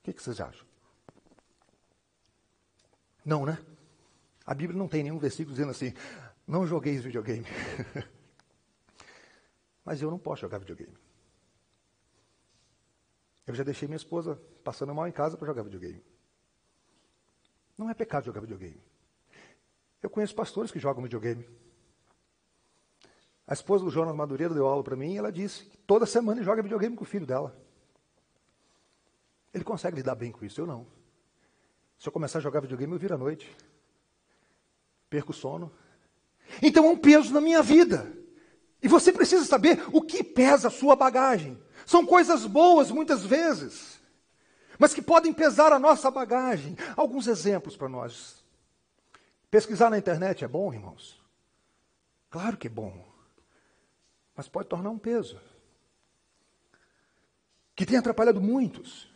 O 0.00 0.02
que, 0.02 0.12
que 0.12 0.20
vocês 0.20 0.40
acham? 0.40 0.66
Não, 3.24 3.46
né? 3.46 3.58
A 4.44 4.54
Bíblia 4.54 4.76
não 4.76 4.88
tem 4.88 5.04
nenhum 5.04 5.20
versículo 5.20 5.54
dizendo 5.54 5.70
assim: 5.70 5.94
não 6.48 6.66
jogueis 6.66 7.04
videogame. 7.04 7.46
Mas 9.84 10.02
eu 10.02 10.10
não 10.10 10.18
posso 10.18 10.40
jogar 10.40 10.58
videogame. 10.58 10.98
Eu 13.46 13.54
já 13.54 13.62
deixei 13.62 13.86
minha 13.86 13.96
esposa 13.96 14.36
passando 14.68 14.94
mal 14.94 15.08
em 15.08 15.12
casa 15.12 15.34
para 15.34 15.46
jogar 15.46 15.62
videogame. 15.62 16.04
Não 17.78 17.88
é 17.88 17.94
pecado 17.94 18.26
jogar 18.26 18.42
videogame. 18.42 18.78
Eu 20.02 20.10
conheço 20.10 20.34
pastores 20.34 20.70
que 20.70 20.78
jogam 20.78 21.02
videogame. 21.02 21.48
A 23.46 23.54
esposa 23.54 23.82
do 23.82 23.90
Jonas 23.90 24.14
Madureira 24.14 24.52
deu 24.52 24.66
aula 24.66 24.84
para 24.84 24.94
mim 24.94 25.14
e 25.14 25.16
ela 25.16 25.32
disse 25.32 25.64
que 25.64 25.78
toda 25.78 26.04
semana 26.04 26.38
ele 26.38 26.44
joga 26.44 26.60
videogame 26.60 26.94
com 26.94 27.04
o 27.04 27.06
filho 27.06 27.24
dela. 27.24 27.58
Ele 29.54 29.64
consegue 29.64 29.96
lidar 29.96 30.14
bem 30.14 30.30
com 30.30 30.44
isso, 30.44 30.60
eu 30.60 30.66
não. 30.66 30.86
Se 31.98 32.06
eu 32.06 32.12
começar 32.12 32.38
a 32.38 32.42
jogar 32.42 32.60
videogame, 32.60 32.92
eu 32.92 32.98
viro 32.98 33.14
à 33.14 33.18
noite. 33.18 33.50
Perco 35.08 35.30
o 35.30 35.34
sono. 35.34 35.72
Então 36.62 36.84
é 36.84 36.90
um 36.90 36.98
peso 36.98 37.32
na 37.32 37.40
minha 37.40 37.62
vida. 37.62 38.12
E 38.82 38.86
você 38.86 39.10
precisa 39.14 39.46
saber 39.46 39.82
o 39.94 40.02
que 40.02 40.22
pesa 40.22 40.68
a 40.68 40.70
sua 40.70 40.94
bagagem. 40.94 41.58
São 41.86 42.04
coisas 42.04 42.44
boas 42.44 42.90
muitas 42.90 43.24
vezes, 43.24 43.97
mas 44.78 44.94
que 44.94 45.02
podem 45.02 45.32
pesar 45.32 45.72
a 45.72 45.78
nossa 45.78 46.10
bagagem. 46.10 46.76
Alguns 46.96 47.26
exemplos 47.26 47.76
para 47.76 47.88
nós. 47.88 48.44
Pesquisar 49.50 49.90
na 49.90 49.98
internet 49.98 50.44
é 50.44 50.48
bom, 50.48 50.72
irmãos? 50.72 51.20
Claro 52.30 52.56
que 52.56 52.66
é 52.66 52.70
bom 52.70 53.08
mas 54.38 54.46
pode 54.46 54.68
tornar 54.68 54.90
um 54.90 54.98
peso. 54.98 55.36
Que 57.74 57.84
tem 57.84 57.98
atrapalhado 57.98 58.40
muitos. 58.40 59.12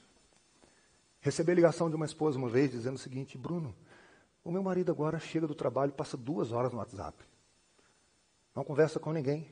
Recebi 1.20 1.52
a 1.52 1.54
ligação 1.54 1.88
de 1.88 1.94
uma 1.94 2.04
esposa 2.04 2.36
uma 2.36 2.48
vez 2.48 2.72
dizendo 2.72 2.96
o 2.96 2.98
seguinte: 2.98 3.38
Bruno, 3.38 3.72
o 4.42 4.50
meu 4.50 4.64
marido 4.64 4.90
agora 4.90 5.20
chega 5.20 5.46
do 5.46 5.54
trabalho, 5.54 5.92
passa 5.92 6.16
duas 6.16 6.50
horas 6.50 6.72
no 6.72 6.78
WhatsApp. 6.78 7.16
Não 8.52 8.64
conversa 8.64 8.98
com 8.98 9.12
ninguém. 9.12 9.46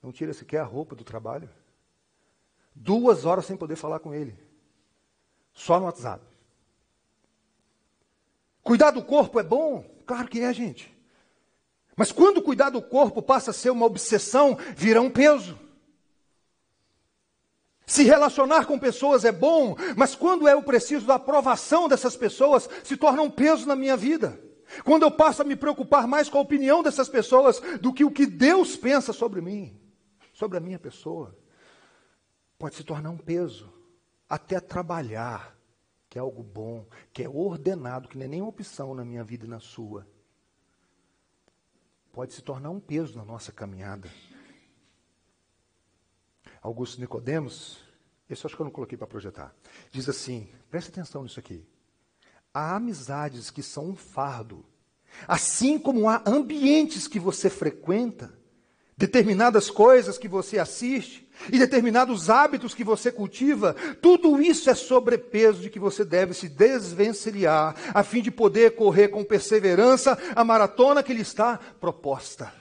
Não 0.00 0.12
tira 0.12 0.32
sequer 0.32 0.60
a 0.60 0.64
roupa 0.64 0.94
do 0.94 1.02
trabalho. 1.02 1.50
Duas 2.72 3.24
horas 3.24 3.46
sem 3.46 3.56
poder 3.56 3.74
falar 3.74 3.98
com 3.98 4.14
ele. 4.14 4.38
Só 5.56 5.80
no 5.80 5.86
WhatsApp. 5.86 6.22
Cuidar 8.62 8.90
do 8.90 9.02
corpo 9.02 9.40
é 9.40 9.42
bom? 9.42 9.84
Claro 10.04 10.28
que 10.28 10.40
é, 10.40 10.52
gente. 10.52 10.94
Mas 11.96 12.12
quando 12.12 12.42
cuidar 12.42 12.68
do 12.68 12.82
corpo 12.82 13.22
passa 13.22 13.50
a 13.50 13.54
ser 13.54 13.70
uma 13.70 13.86
obsessão, 13.86 14.58
vira 14.76 15.00
um 15.00 15.10
peso. 15.10 15.58
Se 17.86 18.02
relacionar 18.02 18.66
com 18.66 18.78
pessoas 18.78 19.24
é 19.24 19.32
bom, 19.32 19.76
mas 19.96 20.14
quando 20.14 20.46
eu 20.46 20.62
preciso 20.62 21.06
da 21.06 21.14
aprovação 21.14 21.88
dessas 21.88 22.16
pessoas, 22.16 22.68
se 22.84 22.96
torna 22.96 23.22
um 23.22 23.30
peso 23.30 23.66
na 23.66 23.74
minha 23.74 23.96
vida. 23.96 24.38
Quando 24.84 25.04
eu 25.04 25.10
passo 25.10 25.40
a 25.40 25.44
me 25.44 25.56
preocupar 25.56 26.06
mais 26.06 26.28
com 26.28 26.36
a 26.36 26.42
opinião 26.42 26.82
dessas 26.82 27.08
pessoas 27.08 27.60
do 27.80 27.94
que 27.94 28.04
o 28.04 28.10
que 28.10 28.26
Deus 28.26 28.76
pensa 28.76 29.12
sobre 29.12 29.40
mim, 29.40 29.80
sobre 30.34 30.58
a 30.58 30.60
minha 30.60 30.78
pessoa, 30.78 31.34
pode 32.58 32.74
se 32.74 32.84
tornar 32.84 33.10
um 33.10 33.16
peso. 33.16 33.75
Até 34.28 34.60
trabalhar, 34.60 35.56
que 36.08 36.18
é 36.18 36.20
algo 36.20 36.42
bom, 36.42 36.86
que 37.12 37.22
é 37.22 37.28
ordenado, 37.28 38.08
que 38.08 38.18
não 38.18 38.24
é 38.24 38.28
nenhuma 38.28 38.50
opção 38.50 38.94
na 38.94 39.04
minha 39.04 39.22
vida 39.22 39.46
e 39.46 39.48
na 39.48 39.60
sua, 39.60 40.06
pode 42.12 42.32
se 42.32 42.42
tornar 42.42 42.70
um 42.70 42.80
peso 42.80 43.16
na 43.16 43.24
nossa 43.24 43.52
caminhada. 43.52 44.10
Augusto 46.62 47.00
Nicodemos, 47.00 47.84
esse 48.28 48.44
acho 48.46 48.56
que 48.56 48.62
eu 48.62 48.64
não 48.64 48.72
coloquei 48.72 48.98
para 48.98 49.06
projetar, 49.06 49.54
diz 49.90 50.08
assim: 50.08 50.50
preste 50.70 50.88
atenção 50.88 51.22
nisso 51.22 51.38
aqui. 51.38 51.64
Há 52.52 52.76
amizades 52.76 53.50
que 53.50 53.62
são 53.62 53.90
um 53.90 53.96
fardo, 53.96 54.64
assim 55.28 55.78
como 55.78 56.08
há 56.08 56.22
ambientes 56.26 57.06
que 57.06 57.20
você 57.20 57.50
frequenta, 57.50 58.36
determinadas 58.96 59.70
coisas 59.70 60.16
que 60.16 60.26
você 60.26 60.58
assiste 60.58 61.28
e 61.52 61.58
determinados 61.58 62.30
hábitos 62.30 62.74
que 62.74 62.82
você 62.82 63.12
cultiva, 63.12 63.74
tudo 64.00 64.40
isso 64.40 64.70
é 64.70 64.74
sobrepeso 64.74 65.60
de 65.60 65.68
que 65.68 65.78
você 65.78 66.04
deve 66.04 66.32
se 66.32 66.48
desvencilhar, 66.48 67.76
a 67.92 68.02
fim 68.02 68.22
de 68.22 68.30
poder 68.30 68.74
correr 68.74 69.08
com 69.08 69.22
perseverança 69.22 70.18
a 70.34 70.42
maratona 70.42 71.02
que 71.02 71.12
lhe 71.12 71.20
está 71.20 71.58
proposta. 71.58 72.52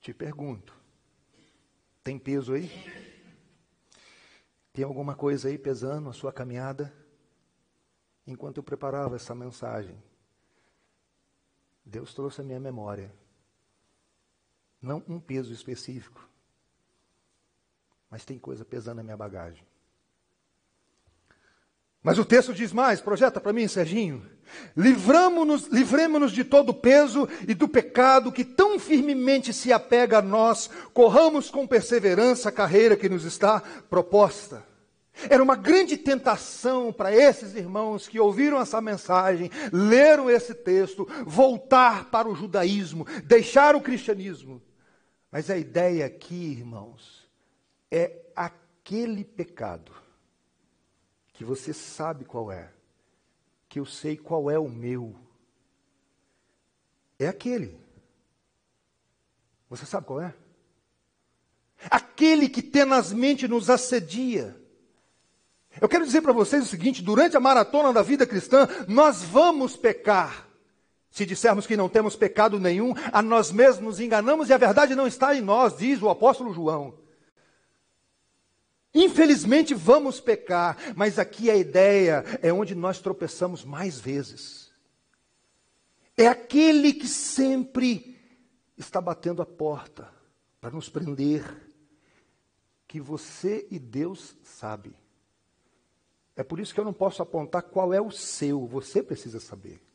Te 0.00 0.14
pergunto, 0.14 0.74
tem 2.02 2.18
peso 2.18 2.54
aí? 2.54 2.70
Tem 4.72 4.84
alguma 4.84 5.14
coisa 5.14 5.48
aí 5.48 5.58
pesando 5.58 6.08
a 6.08 6.12
sua 6.12 6.32
caminhada? 6.32 6.92
Enquanto 8.26 8.56
eu 8.56 8.62
preparava 8.62 9.16
essa 9.16 9.34
mensagem, 9.34 9.96
Deus 11.84 12.14
trouxe 12.14 12.40
a 12.40 12.44
minha 12.44 12.58
memória. 12.58 13.12
Não 14.86 15.02
um 15.08 15.18
peso 15.18 15.52
específico, 15.52 16.28
mas 18.08 18.24
tem 18.24 18.38
coisa 18.38 18.64
pesando 18.64 18.98
na 18.98 19.02
minha 19.02 19.16
bagagem. 19.16 19.64
Mas 22.00 22.20
o 22.20 22.24
texto 22.24 22.54
diz 22.54 22.72
mais, 22.72 23.00
projeta 23.00 23.40
para 23.40 23.52
mim, 23.52 23.66
Serginho. 23.66 24.24
Livramos-nos, 24.76 25.66
livremos-nos 25.66 26.30
de 26.30 26.44
todo 26.44 26.68
o 26.68 26.74
peso 26.74 27.28
e 27.48 27.52
do 27.52 27.66
pecado 27.66 28.30
que 28.30 28.44
tão 28.44 28.78
firmemente 28.78 29.52
se 29.52 29.72
apega 29.72 30.18
a 30.18 30.22
nós, 30.22 30.70
corramos 30.94 31.50
com 31.50 31.66
perseverança 31.66 32.48
a 32.48 32.52
carreira 32.52 32.96
que 32.96 33.08
nos 33.08 33.24
está 33.24 33.58
proposta. 33.90 34.64
Era 35.28 35.42
uma 35.42 35.56
grande 35.56 35.96
tentação 35.96 36.92
para 36.92 37.12
esses 37.12 37.56
irmãos 37.56 38.06
que 38.06 38.20
ouviram 38.20 38.60
essa 38.60 38.80
mensagem, 38.80 39.50
leram 39.72 40.30
esse 40.30 40.54
texto, 40.54 41.08
voltar 41.26 42.08
para 42.08 42.28
o 42.28 42.36
judaísmo, 42.36 43.04
deixar 43.24 43.74
o 43.74 43.80
cristianismo. 43.80 44.62
Mas 45.36 45.50
a 45.50 45.58
ideia 45.58 46.06
aqui, 46.06 46.34
irmãos, 46.34 47.28
é 47.90 48.22
aquele 48.34 49.22
pecado 49.22 49.92
que 51.34 51.44
você 51.44 51.74
sabe 51.74 52.24
qual 52.24 52.50
é, 52.50 52.72
que 53.68 53.78
eu 53.78 53.84
sei 53.84 54.16
qual 54.16 54.50
é 54.50 54.58
o 54.58 54.66
meu. 54.66 55.14
É 57.18 57.28
aquele. 57.28 57.78
Você 59.68 59.84
sabe 59.84 60.06
qual 60.06 60.22
é? 60.22 60.34
Aquele 61.90 62.48
que 62.48 62.62
tenazmente 62.62 63.46
nos 63.46 63.68
assedia. 63.68 64.58
Eu 65.78 65.86
quero 65.86 66.06
dizer 66.06 66.22
para 66.22 66.32
vocês 66.32 66.64
o 66.64 66.66
seguinte: 66.66 67.02
durante 67.02 67.36
a 67.36 67.40
maratona 67.40 67.92
da 67.92 68.00
vida 68.00 68.26
cristã, 68.26 68.66
nós 68.88 69.22
vamos 69.22 69.76
pecar. 69.76 70.45
Se 71.10 71.24
dissermos 71.24 71.66
que 71.66 71.76
não 71.76 71.88
temos 71.88 72.14
pecado 72.14 72.60
nenhum, 72.60 72.92
a 73.12 73.22
nós 73.22 73.50
mesmos 73.50 73.84
nos 73.84 74.00
enganamos 74.00 74.48
e 74.48 74.52
a 74.52 74.58
verdade 74.58 74.94
não 74.94 75.06
está 75.06 75.34
em 75.34 75.40
nós, 75.40 75.76
diz 75.76 76.02
o 76.02 76.08
apóstolo 76.08 76.52
João. 76.52 76.98
Infelizmente 78.94 79.74
vamos 79.74 80.20
pecar, 80.20 80.76
mas 80.96 81.18
aqui 81.18 81.50
a 81.50 81.56
ideia 81.56 82.24
é 82.40 82.52
onde 82.52 82.74
nós 82.74 82.98
tropeçamos 82.98 83.62
mais 83.64 84.00
vezes. 84.00 84.72
É 86.16 86.26
aquele 86.26 86.94
que 86.94 87.06
sempre 87.06 88.16
está 88.76 89.00
batendo 89.00 89.42
a 89.42 89.46
porta 89.46 90.10
para 90.60 90.70
nos 90.70 90.88
prender, 90.88 91.44
que 92.88 93.00
você 93.00 93.66
e 93.70 93.78
Deus 93.78 94.34
sabe. 94.42 94.96
É 96.34 96.42
por 96.42 96.58
isso 96.58 96.72
que 96.72 96.80
eu 96.80 96.84
não 96.84 96.92
posso 96.92 97.22
apontar 97.22 97.62
qual 97.62 97.92
é 97.92 98.00
o 98.00 98.10
seu, 98.10 98.66
você 98.66 99.02
precisa 99.02 99.40
saber. 99.40 99.85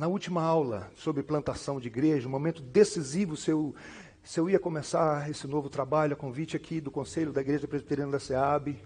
Na 0.00 0.08
última 0.08 0.42
aula 0.42 0.90
sobre 0.96 1.22
plantação 1.22 1.78
de 1.78 1.88
igreja, 1.88 2.26
um 2.26 2.30
momento 2.30 2.62
decisivo, 2.62 3.36
seu 3.36 3.74
se 4.22 4.40
eu 4.40 4.48
ia 4.48 4.58
começar 4.58 5.28
esse 5.28 5.46
novo 5.46 5.68
trabalho, 5.68 6.14
a 6.14 6.16
convite 6.16 6.56
aqui 6.56 6.80
do 6.80 6.90
Conselho 6.90 7.34
da 7.34 7.42
Igreja 7.42 7.68
Presbiteriana 7.68 8.12
da 8.12 8.18
SEAB, 8.18 8.82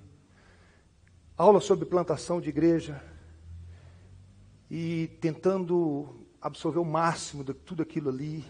aula 1.36 1.60
sobre 1.60 1.86
plantação 1.86 2.40
de 2.40 2.48
igreja, 2.48 3.00
e 4.68 5.06
tentando 5.20 6.26
absorver 6.42 6.80
o 6.80 6.84
máximo 6.84 7.44
de 7.44 7.54
tudo 7.54 7.80
aquilo 7.80 8.08
ali. 8.08 8.44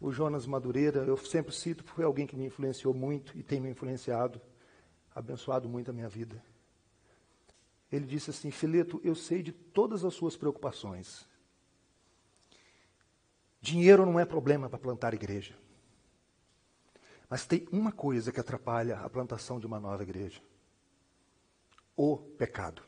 O 0.00 0.12
Jonas 0.12 0.46
Madureira, 0.46 1.00
eu 1.00 1.16
sempre 1.16 1.52
cito, 1.52 1.82
foi 1.82 2.04
alguém 2.04 2.28
que 2.28 2.36
me 2.36 2.46
influenciou 2.46 2.94
muito 2.94 3.36
e 3.36 3.42
tem 3.42 3.58
me 3.60 3.68
influenciado, 3.68 4.40
abençoado 5.12 5.68
muito 5.68 5.90
a 5.90 5.92
minha 5.92 6.08
vida. 6.08 6.40
Ele 7.90 8.04
disse 8.04 8.30
assim: 8.30 8.50
Fileto, 8.50 9.00
eu 9.04 9.14
sei 9.14 9.42
de 9.42 9.52
todas 9.52 10.04
as 10.04 10.14
suas 10.14 10.36
preocupações. 10.36 11.26
Dinheiro 13.60 14.04
não 14.04 14.18
é 14.18 14.24
problema 14.24 14.68
para 14.68 14.78
plantar 14.78 15.14
igreja. 15.14 15.56
Mas 17.28 17.44
tem 17.44 17.66
uma 17.72 17.90
coisa 17.90 18.30
que 18.30 18.40
atrapalha 18.40 18.98
a 19.00 19.10
plantação 19.10 19.58
de 19.58 19.66
uma 19.66 19.80
nova 19.80 20.02
igreja: 20.02 20.40
o 21.96 22.16
pecado. 22.16 22.82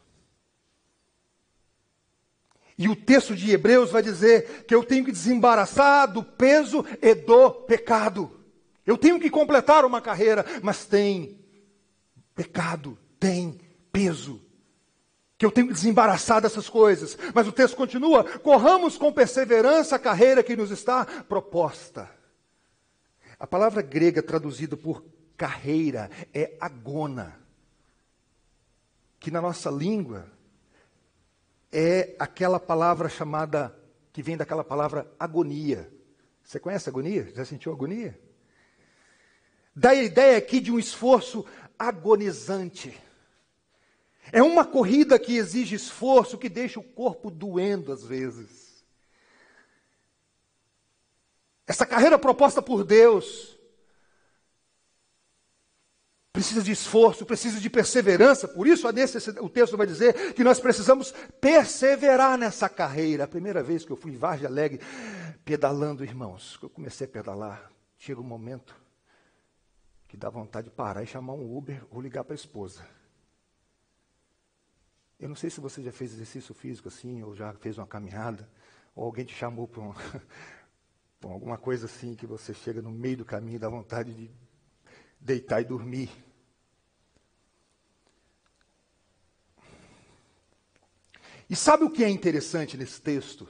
E 2.77 2.89
o 2.89 2.95
texto 2.95 3.35
de 3.35 3.51
Hebreus 3.51 3.91
vai 3.91 4.03
dizer 4.03 4.65
que 4.65 4.75
eu 4.75 4.85
tenho 4.85 5.05
que 5.05 5.11
desembaraçar 5.11 6.13
do 6.13 6.23
peso 6.23 6.85
e 7.03 7.13
do 7.13 7.51
pecado. 7.51 8.31
Eu 8.87 8.97
tenho 8.97 9.19
que 9.19 9.29
completar 9.29 9.85
uma 9.85 10.01
carreira, 10.01 10.45
mas 10.63 10.87
tem 10.87 11.45
pecado, 12.37 12.97
tem 13.19 13.61
peso 13.91 14.48
que 15.39 15.47
eu 15.47 15.53
tenho 15.53 15.69
que 15.69 15.75
desembaraçar 15.75 16.43
dessas 16.43 16.69
coisas. 16.69 17.17
Mas 17.33 17.47
o 17.47 17.53
texto 17.53 17.77
continua: 17.77 18.25
corramos 18.41 18.99
com 18.99 19.13
perseverança 19.13 19.95
a 19.95 19.99
carreira 19.99 20.43
que 20.43 20.57
nos 20.57 20.73
está 20.73 21.07
proposta. 21.07 22.11
A 23.39 23.47
palavra 23.47 23.81
grega 23.81 24.21
traduzida 24.21 24.77
por 24.77 25.05
carreira 25.37 26.11
é 26.35 26.57
agona, 26.61 27.39
que 29.21 29.31
na 29.31 29.41
nossa 29.41 29.71
língua 29.71 30.27
é 31.71 32.17
aquela 32.19 32.59
palavra 32.59 33.09
chamada, 33.09 33.79
que 34.13 34.23
vem 34.23 34.37
daquela 34.37 34.65
palavra 34.65 35.09
agonia. 35.21 35.89
Você 36.43 36.59
conhece 36.59 36.89
agonia? 36.89 37.31
Já 37.33 37.45
sentiu 37.45 37.73
agonia? 37.73 38.19
Dá 39.77 39.91
a 39.91 39.95
ideia 39.95 40.39
aqui 40.39 40.59
de 40.59 40.73
um 40.73 40.79
esforço 40.79 41.47
agonizante. 41.79 42.99
É 44.33 44.43
uma 44.43 44.65
corrida 44.65 45.19
que 45.19 45.37
exige 45.37 45.75
esforço, 45.75 46.39
que 46.39 46.49
deixa 46.49 46.79
o 46.79 46.85
corpo 46.85 47.31
doendo 47.31 47.93
às 47.93 48.05
vezes. 48.05 48.85
Essa 51.67 51.85
carreira 51.85 52.19
proposta 52.19 52.63
por 52.63 52.83
Deus 52.85 53.59
precisa 56.33 56.63
de 56.63 56.71
esforço, 56.71 57.27
precisa 57.27 57.61
de 57.61 57.69
perseverança. 57.69 58.47
Por 58.47 58.67
isso, 58.67 58.87
o 59.41 59.49
texto 59.51 59.77
vai 59.77 59.87
dizer 59.87 60.35
que 60.35 60.45
nós 60.45 60.61
precisamos 60.61 61.13
perseverar 61.41 62.39
nessa 62.39 62.69
carreira. 62.69 63.25
A 63.25 63.29
primeira 63.29 63.63
vez 63.63 63.85
que 63.85 63.91
eu 63.91 63.97
fui 63.97 64.13
em 64.13 64.17
Vargem 64.17 64.47
Alegre 64.47 64.81
pedalando, 65.45 66.05
irmãos, 66.05 66.57
que 66.57 66.65
eu 66.65 66.71
comecei 66.71 67.07
a 67.07 67.11
pedalar, 67.11 67.71
chega 67.99 68.21
um 68.21 68.25
momento 68.25 68.77
que 70.07 70.17
dá 70.17 70.31
vontade 70.31 70.69
de 70.69 70.75
parar 70.75 71.03
e 71.03 71.07
chamar 71.07 71.35
um 71.35 71.57
Uber 71.57 71.85
ou 71.91 72.01
ligar 72.01 72.25
para 72.25 72.35
a 72.35 72.37
esposa. 72.37 72.83
Eu 75.19 75.29
não 75.29 75.35
sei 75.35 75.51
se 75.51 75.61
você 75.61 75.83
já 75.83 75.91
fez 75.91 76.13
exercício 76.13 76.55
físico 76.55 76.89
assim, 76.89 77.23
ou 77.25 77.35
já 77.35 77.53
fez 77.55 77.77
uma 77.77 77.87
caminhada, 77.87 78.49
ou 78.95 79.05
alguém 79.05 79.25
te 79.25 79.35
chamou 79.35 79.67
para 79.67 79.81
uma, 79.81 79.97
alguma 81.25 81.59
coisa 81.59 81.87
assim, 81.87 82.15
que 82.15 82.25
você 82.27 82.55
chega 82.55 82.81
no 82.81 82.91
meio 82.91 83.17
do 83.17 83.25
caminho 83.25 83.57
e 83.57 83.59
dá 83.59 83.69
vontade 83.69 84.15
de 84.15 84.31
deitar 85.21 85.61
e 85.61 85.65
dormir. 85.65 86.09
E 91.51 91.57
sabe 91.57 91.83
o 91.83 91.91
que 91.91 92.05
é 92.05 92.09
interessante 92.09 92.77
nesse 92.77 93.01
texto? 93.01 93.49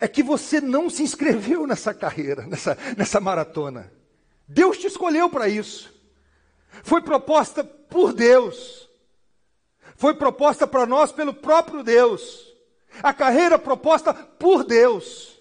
É 0.00 0.08
que 0.08 0.24
você 0.24 0.60
não 0.60 0.90
se 0.90 1.04
inscreveu 1.04 1.68
nessa 1.68 1.94
carreira, 1.94 2.46
nessa, 2.46 2.76
nessa 2.96 3.20
maratona. 3.20 3.92
Deus 4.48 4.78
te 4.78 4.88
escolheu 4.88 5.30
para 5.30 5.48
isso. 5.48 5.94
Foi 6.82 7.00
proposta 7.00 7.62
por 7.62 8.12
Deus. 8.12 8.89
Foi 10.00 10.14
proposta 10.14 10.66
para 10.66 10.86
nós 10.86 11.12
pelo 11.12 11.34
próprio 11.34 11.82
Deus. 11.82 12.50
A 13.02 13.12
carreira 13.12 13.58
proposta 13.58 14.14
por 14.14 14.64
Deus. 14.64 15.38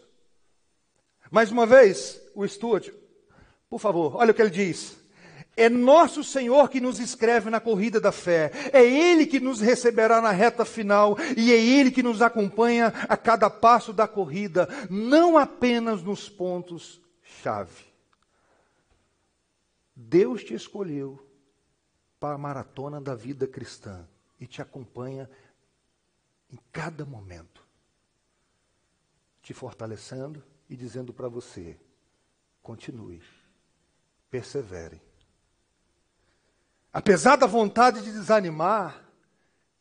Mais 1.31 1.49
uma 1.49 1.65
vez, 1.65 2.21
o 2.35 2.45
Stuart, 2.45 2.89
por 3.69 3.79
favor, 3.79 4.17
olha 4.17 4.31
o 4.31 4.33
que 4.33 4.41
ele 4.41 4.49
diz. 4.49 4.97
É 5.55 5.69
nosso 5.69 6.25
Senhor 6.25 6.69
que 6.69 6.81
nos 6.81 6.99
escreve 6.99 7.49
na 7.49 7.61
corrida 7.61 8.01
da 8.01 8.11
fé. 8.11 8.51
É 8.73 8.83
Ele 8.83 9.25
que 9.25 9.39
nos 9.39 9.61
receberá 9.61 10.19
na 10.19 10.31
reta 10.31 10.65
final. 10.65 11.17
E 11.37 11.53
é 11.53 11.57
Ele 11.57 11.89
que 11.89 12.03
nos 12.03 12.21
acompanha 12.21 12.87
a 13.07 13.15
cada 13.15 13.49
passo 13.49 13.93
da 13.93 14.09
corrida, 14.09 14.67
não 14.89 15.37
apenas 15.37 16.03
nos 16.03 16.27
pontos-chave. 16.27 17.85
Deus 19.95 20.43
te 20.43 20.53
escolheu 20.53 21.17
para 22.19 22.35
a 22.35 22.37
maratona 22.37 22.99
da 22.99 23.15
vida 23.15 23.47
cristã 23.47 24.05
e 24.39 24.47
te 24.47 24.61
acompanha 24.61 25.29
em 26.49 26.57
cada 26.71 27.05
momento, 27.05 27.65
te 29.41 29.53
fortalecendo 29.53 30.43
e 30.69 30.75
dizendo 30.75 31.13
para 31.13 31.27
você: 31.27 31.79
continue, 32.61 33.21
persevere. 34.29 35.01
Apesar 36.91 37.35
da 37.35 37.45
vontade 37.45 38.01
de 38.01 38.11
desanimar, 38.11 39.05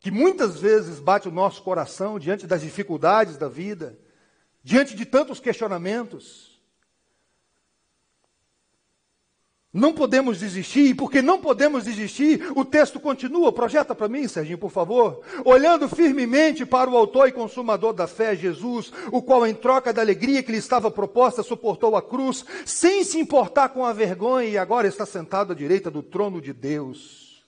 que 0.01 0.11
muitas 0.11 0.59
vezes 0.59 1.01
bate 1.01 1.29
o 1.29 1.33
nosso 1.33 1.63
coração 1.63 2.19
diante 2.19 2.47
das 2.47 2.61
dificuldades 2.61 3.37
da 3.37 3.49
vida, 3.49 3.99
diante 4.63 4.95
de 4.95 5.07
tantos 5.07 5.41
questionamentos, 5.41 6.58
Não 9.79 9.93
podemos 9.93 10.41
desistir, 10.41 10.87
e 10.89 10.95
porque 10.95 11.23
não 11.23 11.41
podemos 11.41 11.85
desistir, 11.85 12.51
o 12.57 12.65
texto 12.65 12.99
continua. 12.99 13.53
Projeta 13.53 13.95
para 13.95 14.09
mim, 14.09 14.27
Serginho, 14.27 14.59
por 14.59 14.71
favor. 14.71 15.21
Olhando 15.45 15.89
firmemente 15.89 16.67
para 16.67 16.91
o 16.91 16.97
autor 16.97 17.29
e 17.29 17.33
consumador 17.33 17.93
da 17.93 18.09
fé, 18.09 18.35
Jesus, 18.35 18.93
o 19.13 19.23
qual, 19.23 19.47
em 19.47 19.55
troca 19.55 19.93
da 19.93 20.03
alegria 20.03 20.43
que 20.43 20.51
lhe 20.51 20.59
estava 20.59 20.91
proposta, 20.91 21.45
suportou 21.45 21.95
a 21.95 22.03
cruz, 22.03 22.45
sem 22.67 23.05
se 23.05 23.21
importar 23.21 23.69
com 23.69 23.87
a 23.87 23.93
vergonha, 23.93 24.49
e 24.49 24.59
agora 24.59 24.89
está 24.89 25.07
sentado 25.07 25.53
à 25.53 25.55
direita 25.55 25.91
do 25.91 26.03
trono 26.03 26.41
de 26.41 26.53
Deus. 26.53 27.45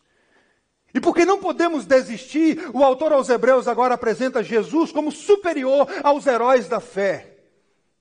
E 0.94 1.00
porque 1.00 1.24
não 1.24 1.38
podemos 1.38 1.84
desistir, 1.84 2.70
o 2.72 2.84
autor 2.84 3.12
aos 3.12 3.28
Hebreus 3.28 3.66
agora 3.66 3.94
apresenta 3.94 4.42
Jesus 4.42 4.92
como 4.92 5.10
superior 5.10 5.88
aos 6.02 6.26
heróis 6.26 6.68
da 6.68 6.78
fé. 6.78 7.29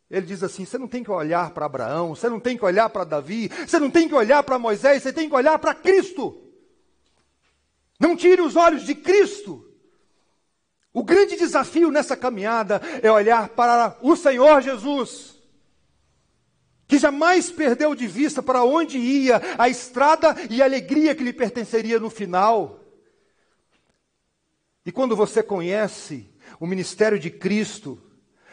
Ele 0.09 0.25
diz 0.25 0.41
assim: 0.41 0.65
você 0.65 0.77
não 0.77 0.87
tem 0.87 1.03
que 1.03 1.11
olhar 1.11 1.51
para 1.51 1.65
Abraão, 1.65 2.15
você 2.15 2.29
não 2.29 2.39
tem 2.39 2.57
que 2.57 2.65
olhar 2.65 2.89
para 2.89 3.03
Davi, 3.03 3.47
você 3.47 3.79
não 3.79 3.91
tem 3.91 4.07
que 4.07 4.15
olhar 4.15 4.41
para 4.43 4.57
Moisés, 4.57 5.03
você 5.03 5.13
tem 5.13 5.29
que 5.29 5.35
olhar 5.35 5.59
para 5.59 5.75
Cristo. 5.75 6.35
Não 7.99 8.15
tire 8.15 8.41
os 8.41 8.55
olhos 8.55 8.83
de 8.83 8.95
Cristo. 8.95 9.65
O 10.91 11.03
grande 11.03 11.35
desafio 11.35 11.91
nessa 11.91 12.17
caminhada 12.17 12.81
é 13.03 13.11
olhar 13.11 13.49
para 13.49 13.97
o 14.01 14.15
Senhor 14.15 14.61
Jesus, 14.61 15.35
que 16.87 16.97
jamais 16.97 17.51
perdeu 17.51 17.93
de 17.93 18.07
vista 18.07 18.41
para 18.41 18.63
onde 18.63 18.97
ia 18.97 19.39
a 19.57 19.69
estrada 19.69 20.35
e 20.49 20.61
a 20.61 20.65
alegria 20.65 21.13
que 21.13 21.23
lhe 21.23 21.33
pertenceria 21.33 21.99
no 21.99 22.09
final. 22.09 22.79
E 24.83 24.91
quando 24.91 25.15
você 25.15 25.43
conhece 25.43 26.27
o 26.59 26.65
ministério 26.65 27.19
de 27.19 27.29
Cristo, 27.29 28.01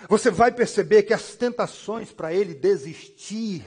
você 0.09 0.31
vai 0.31 0.53
perceber 0.53 1.03
que 1.03 1.15
as 1.15 1.35
tentações 1.35 2.13
para 2.13 2.33
ele 2.33 2.55
desistir, 2.55 3.65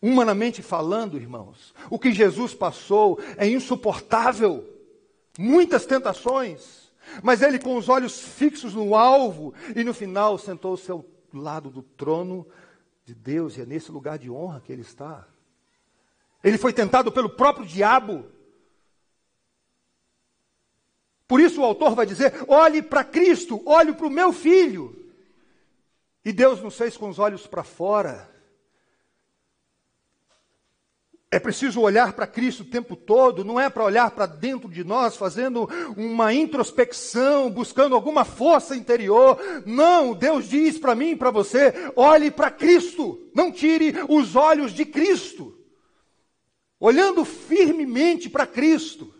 humanamente 0.00 0.62
falando, 0.62 1.16
irmãos, 1.16 1.74
o 1.90 1.98
que 1.98 2.12
Jesus 2.12 2.54
passou 2.54 3.18
é 3.36 3.48
insuportável. 3.48 4.72
Muitas 5.38 5.84
tentações, 5.84 6.92
mas 7.22 7.42
ele 7.42 7.58
com 7.58 7.76
os 7.76 7.88
olhos 7.88 8.20
fixos 8.20 8.74
no 8.74 8.94
alvo 8.94 9.54
e 9.74 9.84
no 9.84 9.92
final 9.92 10.38
sentou-se 10.38 10.90
ao 10.90 11.04
lado 11.32 11.70
do 11.70 11.82
trono 11.82 12.46
de 13.04 13.14
Deus 13.14 13.56
e 13.56 13.60
é 13.60 13.66
nesse 13.66 13.92
lugar 13.92 14.18
de 14.18 14.30
honra 14.30 14.60
que 14.60 14.72
ele 14.72 14.82
está. 14.82 15.26
Ele 16.42 16.58
foi 16.58 16.72
tentado 16.72 17.10
pelo 17.10 17.30
próprio 17.30 17.66
diabo. 17.66 18.26
Por 21.26 21.40
isso 21.40 21.60
o 21.60 21.64
autor 21.64 21.94
vai 21.94 22.06
dizer: 22.06 22.32
olhe 22.46 22.82
para 22.82 23.04
Cristo, 23.04 23.62
olhe 23.66 23.92
para 23.92 24.06
o 24.06 24.10
meu 24.10 24.32
filho. 24.32 25.05
E 26.26 26.32
Deus 26.32 26.60
nos 26.60 26.76
fez 26.76 26.96
com 26.96 27.08
os 27.08 27.20
olhos 27.20 27.46
para 27.46 27.62
fora. 27.62 28.28
É 31.30 31.38
preciso 31.38 31.80
olhar 31.80 32.14
para 32.14 32.26
Cristo 32.26 32.64
o 32.64 32.68
tempo 32.68 32.96
todo, 32.96 33.44
não 33.44 33.60
é 33.60 33.70
para 33.70 33.84
olhar 33.84 34.10
para 34.10 34.26
dentro 34.26 34.68
de 34.68 34.82
nós, 34.82 35.16
fazendo 35.16 35.68
uma 35.96 36.34
introspecção, 36.34 37.48
buscando 37.48 37.94
alguma 37.94 38.24
força 38.24 38.74
interior. 38.74 39.38
Não, 39.64 40.14
Deus 40.14 40.48
diz 40.48 40.80
para 40.80 40.96
mim 40.96 41.10
e 41.10 41.16
para 41.16 41.30
você: 41.30 41.72
olhe 41.94 42.28
para 42.28 42.50
Cristo, 42.50 43.30
não 43.32 43.52
tire 43.52 43.94
os 44.08 44.34
olhos 44.34 44.72
de 44.72 44.84
Cristo. 44.84 45.56
Olhando 46.80 47.24
firmemente 47.24 48.28
para 48.28 48.48
Cristo, 48.48 49.14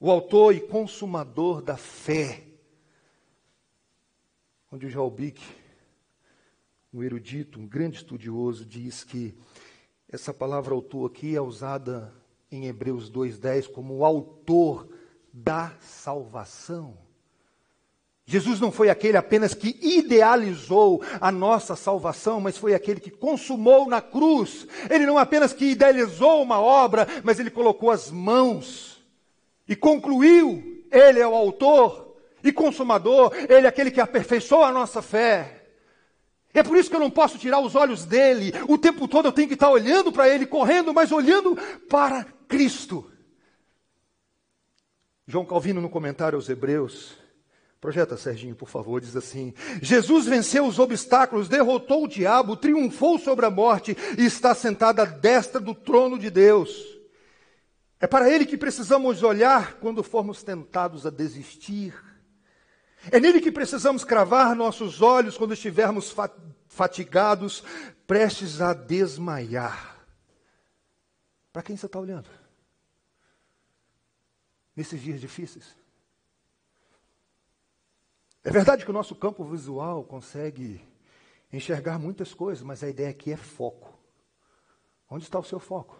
o 0.00 0.10
autor 0.10 0.52
e 0.52 0.58
consumador 0.58 1.62
da 1.62 1.76
fé. 1.76 2.42
Onde 4.72 4.86
o 4.86 4.90
Jalbic 4.90 5.40
um 6.92 7.02
erudito, 7.02 7.60
um 7.60 7.66
grande 7.66 7.98
estudioso, 7.98 8.64
diz 8.64 9.04
que 9.04 9.34
essa 10.10 10.32
palavra 10.32 10.74
autor 10.74 11.10
aqui 11.10 11.36
é 11.36 11.40
usada 11.40 12.12
em 12.50 12.66
Hebreus 12.66 13.10
2,10 13.10 13.70
como 13.70 13.98
o 13.98 14.04
autor 14.04 14.88
da 15.32 15.72
salvação. 15.80 16.96
Jesus 18.24 18.60
não 18.60 18.70
foi 18.70 18.90
aquele 18.90 19.16
apenas 19.16 19.54
que 19.54 19.78
idealizou 19.80 21.02
a 21.20 21.32
nossa 21.32 21.74
salvação, 21.74 22.40
mas 22.40 22.58
foi 22.58 22.74
aquele 22.74 23.00
que 23.00 23.10
consumou 23.10 23.88
na 23.88 24.02
cruz. 24.02 24.66
Ele 24.90 25.06
não 25.06 25.16
apenas 25.16 25.54
que 25.54 25.66
idealizou 25.66 26.42
uma 26.42 26.60
obra, 26.60 27.06
mas 27.24 27.38
ele 27.38 27.50
colocou 27.50 27.90
as 27.90 28.10
mãos 28.10 29.02
e 29.66 29.74
concluiu. 29.74 30.84
Ele 30.90 31.20
é 31.20 31.26
o 31.26 31.34
autor 31.34 32.16
e 32.44 32.52
consumador, 32.52 33.32
ele 33.48 33.66
é 33.66 33.68
aquele 33.68 33.90
que 33.90 34.00
aperfeiçoa 34.00 34.68
a 34.68 34.72
nossa 34.72 35.00
fé. 35.00 35.57
É 36.54 36.62
por 36.62 36.76
isso 36.76 36.88
que 36.88 36.96
eu 36.96 37.00
não 37.00 37.10
posso 37.10 37.38
tirar 37.38 37.60
os 37.60 37.74
olhos 37.74 38.04
dele. 38.04 38.52
O 38.68 38.78
tempo 38.78 39.06
todo 39.06 39.28
eu 39.28 39.32
tenho 39.32 39.48
que 39.48 39.54
estar 39.54 39.70
olhando 39.70 40.10
para 40.10 40.28
ele, 40.28 40.46
correndo, 40.46 40.94
mas 40.94 41.12
olhando 41.12 41.56
para 41.88 42.24
Cristo. 42.46 43.10
João 45.26 45.44
Calvino, 45.44 45.80
no 45.80 45.90
comentário 45.90 46.36
aos 46.36 46.48
Hebreus, 46.48 47.12
projeta, 47.78 48.16
Serginho, 48.16 48.56
por 48.56 48.68
favor, 48.68 48.98
diz 48.98 49.14
assim: 49.14 49.52
Jesus 49.82 50.24
venceu 50.24 50.66
os 50.66 50.78
obstáculos, 50.78 51.48
derrotou 51.48 52.04
o 52.04 52.08
diabo, 52.08 52.56
triunfou 52.56 53.18
sobre 53.18 53.44
a 53.44 53.50
morte 53.50 53.94
e 54.16 54.24
está 54.24 54.54
sentado 54.54 55.00
à 55.00 55.04
destra 55.04 55.60
do 55.60 55.74
trono 55.74 56.18
de 56.18 56.30
Deus. 56.30 56.98
É 58.00 58.06
para 58.06 58.30
ele 58.30 58.46
que 58.46 58.56
precisamos 58.56 59.22
olhar 59.22 59.74
quando 59.74 60.02
formos 60.02 60.42
tentados 60.42 61.04
a 61.04 61.10
desistir 61.10 61.92
é 63.10 63.20
nele 63.20 63.40
que 63.40 63.52
precisamos 63.52 64.04
cravar 64.04 64.54
nossos 64.54 65.00
olhos 65.00 65.38
quando 65.38 65.54
estivermos 65.54 66.14
fatigados, 66.66 67.62
prestes 68.06 68.60
a 68.60 68.74
desmaiar. 68.74 70.04
Para 71.52 71.62
quem 71.62 71.76
você 71.76 71.86
está 71.86 71.98
olhando? 71.98 72.28
Nesses 74.74 75.00
dias 75.00 75.20
difíceis? 75.20 75.76
É 78.44 78.50
verdade 78.50 78.84
que 78.84 78.90
o 78.90 78.94
nosso 78.94 79.14
campo 79.14 79.44
visual 79.44 80.04
consegue 80.04 80.80
enxergar 81.52 81.98
muitas 81.98 82.34
coisas, 82.34 82.62
mas 82.62 82.82
a 82.82 82.88
ideia 82.88 83.10
aqui 83.10 83.32
é 83.32 83.36
foco. 83.36 83.98
Onde 85.10 85.24
está 85.24 85.38
o 85.38 85.44
seu 85.44 85.58
foco? 85.58 85.98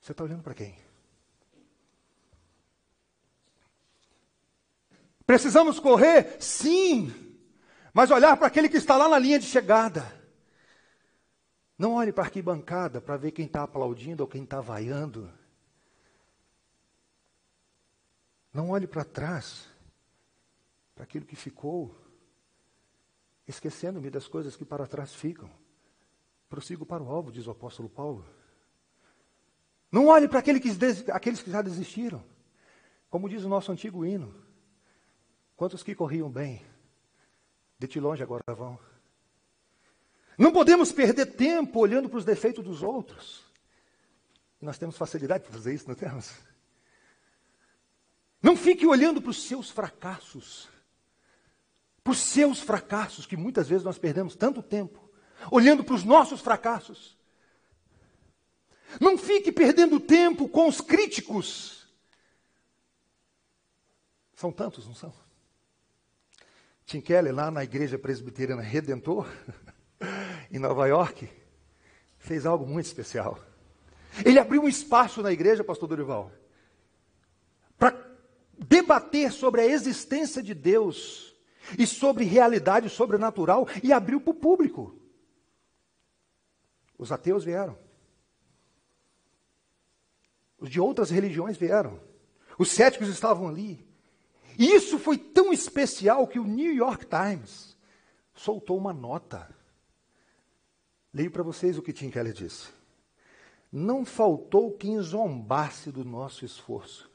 Você 0.00 0.12
está 0.12 0.24
olhando 0.24 0.42
para 0.42 0.54
quem? 0.54 0.89
Precisamos 5.30 5.78
correr? 5.78 6.42
Sim. 6.42 7.14
Mas 7.94 8.10
olhar 8.10 8.36
para 8.36 8.48
aquele 8.48 8.68
que 8.68 8.78
está 8.78 8.96
lá 8.96 9.08
na 9.08 9.16
linha 9.16 9.38
de 9.38 9.46
chegada. 9.46 10.04
Não 11.78 11.92
olhe 11.92 12.12
para 12.12 12.24
a 12.24 12.26
arquibancada 12.26 13.00
para 13.00 13.16
ver 13.16 13.30
quem 13.30 13.46
está 13.46 13.62
aplaudindo 13.62 14.24
ou 14.24 14.28
quem 14.28 14.42
está 14.42 14.60
vaiando. 14.60 15.32
Não 18.52 18.70
olhe 18.70 18.88
para 18.88 19.04
trás, 19.04 19.68
para 20.96 21.04
aquilo 21.04 21.24
que 21.24 21.36
ficou, 21.36 21.96
esquecendo-me 23.46 24.10
das 24.10 24.26
coisas 24.26 24.56
que 24.56 24.64
para 24.64 24.84
trás 24.84 25.14
ficam. 25.14 25.48
Prossigo 26.48 26.84
para 26.84 27.04
o 27.04 27.08
alvo, 27.08 27.30
diz 27.30 27.46
o 27.46 27.52
apóstolo 27.52 27.88
Paulo. 27.88 28.26
Não 29.92 30.08
olhe 30.08 30.26
para 30.26 30.40
aquele 30.40 30.58
que, 30.58 30.70
aqueles 31.12 31.40
que 31.40 31.52
já 31.52 31.62
desistiram. 31.62 32.20
Como 33.08 33.28
diz 33.28 33.44
o 33.44 33.48
nosso 33.48 33.70
antigo 33.70 34.04
hino. 34.04 34.49
Quantos 35.60 35.82
que 35.82 35.94
corriam 35.94 36.30
bem, 36.30 36.64
de 37.78 38.00
longe 38.00 38.22
agora 38.22 38.42
vão. 38.54 38.78
Não 40.38 40.50
podemos 40.52 40.90
perder 40.90 41.36
tempo 41.36 41.80
olhando 41.80 42.08
para 42.08 42.16
os 42.16 42.24
defeitos 42.24 42.64
dos 42.64 42.82
outros. 42.82 43.44
Nós 44.58 44.78
temos 44.78 44.96
facilidade 44.96 45.44
para 45.44 45.52
fazer 45.52 45.74
isso, 45.74 45.86
não 45.86 45.94
temos? 45.94 46.32
Não 48.42 48.56
fique 48.56 48.86
olhando 48.86 49.20
para 49.20 49.32
os 49.32 49.42
seus 49.42 49.68
fracassos. 49.68 50.66
Para 52.02 52.12
os 52.12 52.20
seus 52.20 52.60
fracassos, 52.60 53.26
que 53.26 53.36
muitas 53.36 53.68
vezes 53.68 53.84
nós 53.84 53.98
perdemos 53.98 54.34
tanto 54.34 54.62
tempo, 54.62 55.10
olhando 55.50 55.84
para 55.84 55.94
os 55.94 56.04
nossos 56.04 56.40
fracassos. 56.40 57.18
Não 58.98 59.18
fique 59.18 59.52
perdendo 59.52 60.00
tempo 60.00 60.48
com 60.48 60.66
os 60.66 60.80
críticos. 60.80 61.86
São 64.34 64.50
tantos, 64.50 64.86
não 64.86 64.94
são? 64.94 65.12
Tim 66.90 67.00
Keller, 67.00 67.32
lá 67.32 67.52
na 67.52 67.62
igreja 67.62 67.96
presbiteriana 67.96 68.62
Redentor, 68.62 69.24
em 70.50 70.58
Nova 70.58 70.88
York, 70.88 71.30
fez 72.18 72.44
algo 72.44 72.66
muito 72.66 72.86
especial. 72.86 73.38
Ele 74.24 74.40
abriu 74.40 74.62
um 74.62 74.68
espaço 74.68 75.22
na 75.22 75.30
igreja, 75.30 75.62
pastor 75.62 75.88
Dorival, 75.88 76.32
para 77.78 77.96
debater 78.58 79.30
sobre 79.30 79.60
a 79.60 79.66
existência 79.66 80.42
de 80.42 80.52
Deus 80.52 81.32
e 81.78 81.86
sobre 81.86 82.24
realidade 82.24 82.88
sobrenatural 82.88 83.68
e 83.84 83.92
abriu 83.92 84.20
para 84.20 84.32
o 84.32 84.34
público. 84.34 85.00
Os 86.98 87.12
ateus 87.12 87.44
vieram. 87.44 87.78
Os 90.58 90.68
de 90.68 90.80
outras 90.80 91.08
religiões 91.08 91.56
vieram. 91.56 92.00
Os 92.58 92.72
céticos 92.72 93.06
estavam 93.06 93.46
ali. 93.46 93.88
E 94.60 94.74
isso 94.74 94.98
foi 94.98 95.16
tão 95.16 95.54
especial 95.54 96.26
que 96.26 96.38
o 96.38 96.44
New 96.44 96.74
York 96.74 97.06
Times 97.06 97.74
soltou 98.34 98.76
uma 98.76 98.92
nota. 98.92 99.48
Leio 101.14 101.30
para 101.30 101.42
vocês 101.42 101.78
o 101.78 101.82
que 101.82 101.94
Tim 101.94 102.10
Keller 102.10 102.34
disse. 102.34 102.68
Não 103.72 104.04
faltou 104.04 104.76
quem 104.76 105.00
zombasse 105.00 105.90
do 105.90 106.04
nosso 106.04 106.44
esforço. 106.44 107.10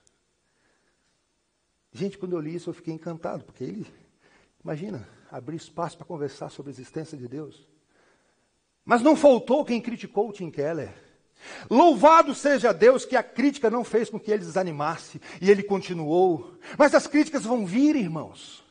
Gente, 1.92 2.18
quando 2.18 2.34
eu 2.34 2.42
li 2.42 2.56
isso, 2.56 2.72
eu 2.72 2.74
fiquei 2.74 2.96
encantado, 2.96 3.46
porque 3.46 3.64
ele, 3.64 3.86
imagina, 4.64 5.08
abrir 5.30 5.58
espaço 5.58 5.98
para 5.98 6.08
conversar 6.08 6.50
sobre 6.50 6.72
a 6.72 6.74
existência 6.74 7.16
de 7.16 7.28
Deus. 7.28 7.70
Mas 8.84 9.04
não 9.04 9.16
faltou 9.16 9.64
quem 9.64 9.80
criticou 9.80 10.30
o 10.30 10.34
Tim 10.34 10.50
Keller. 10.50 11.05
Louvado 11.70 12.34
seja 12.34 12.74
Deus 12.74 13.06
que 13.06 13.16
a 13.16 13.24
crítica 13.24 13.70
não 13.70 13.84
fez 13.84 14.10
com 14.10 14.20
que 14.20 14.32
ele 14.32 14.46
desanimasse 14.46 15.22
e 15.42 15.50
ele 15.50 15.64
continuou. 15.64 16.58
Mas 16.78 16.94
as 16.94 17.08
críticas 17.08 17.44
vão 17.44 17.66
vir, 17.66 17.96
irmãos. 17.96 18.64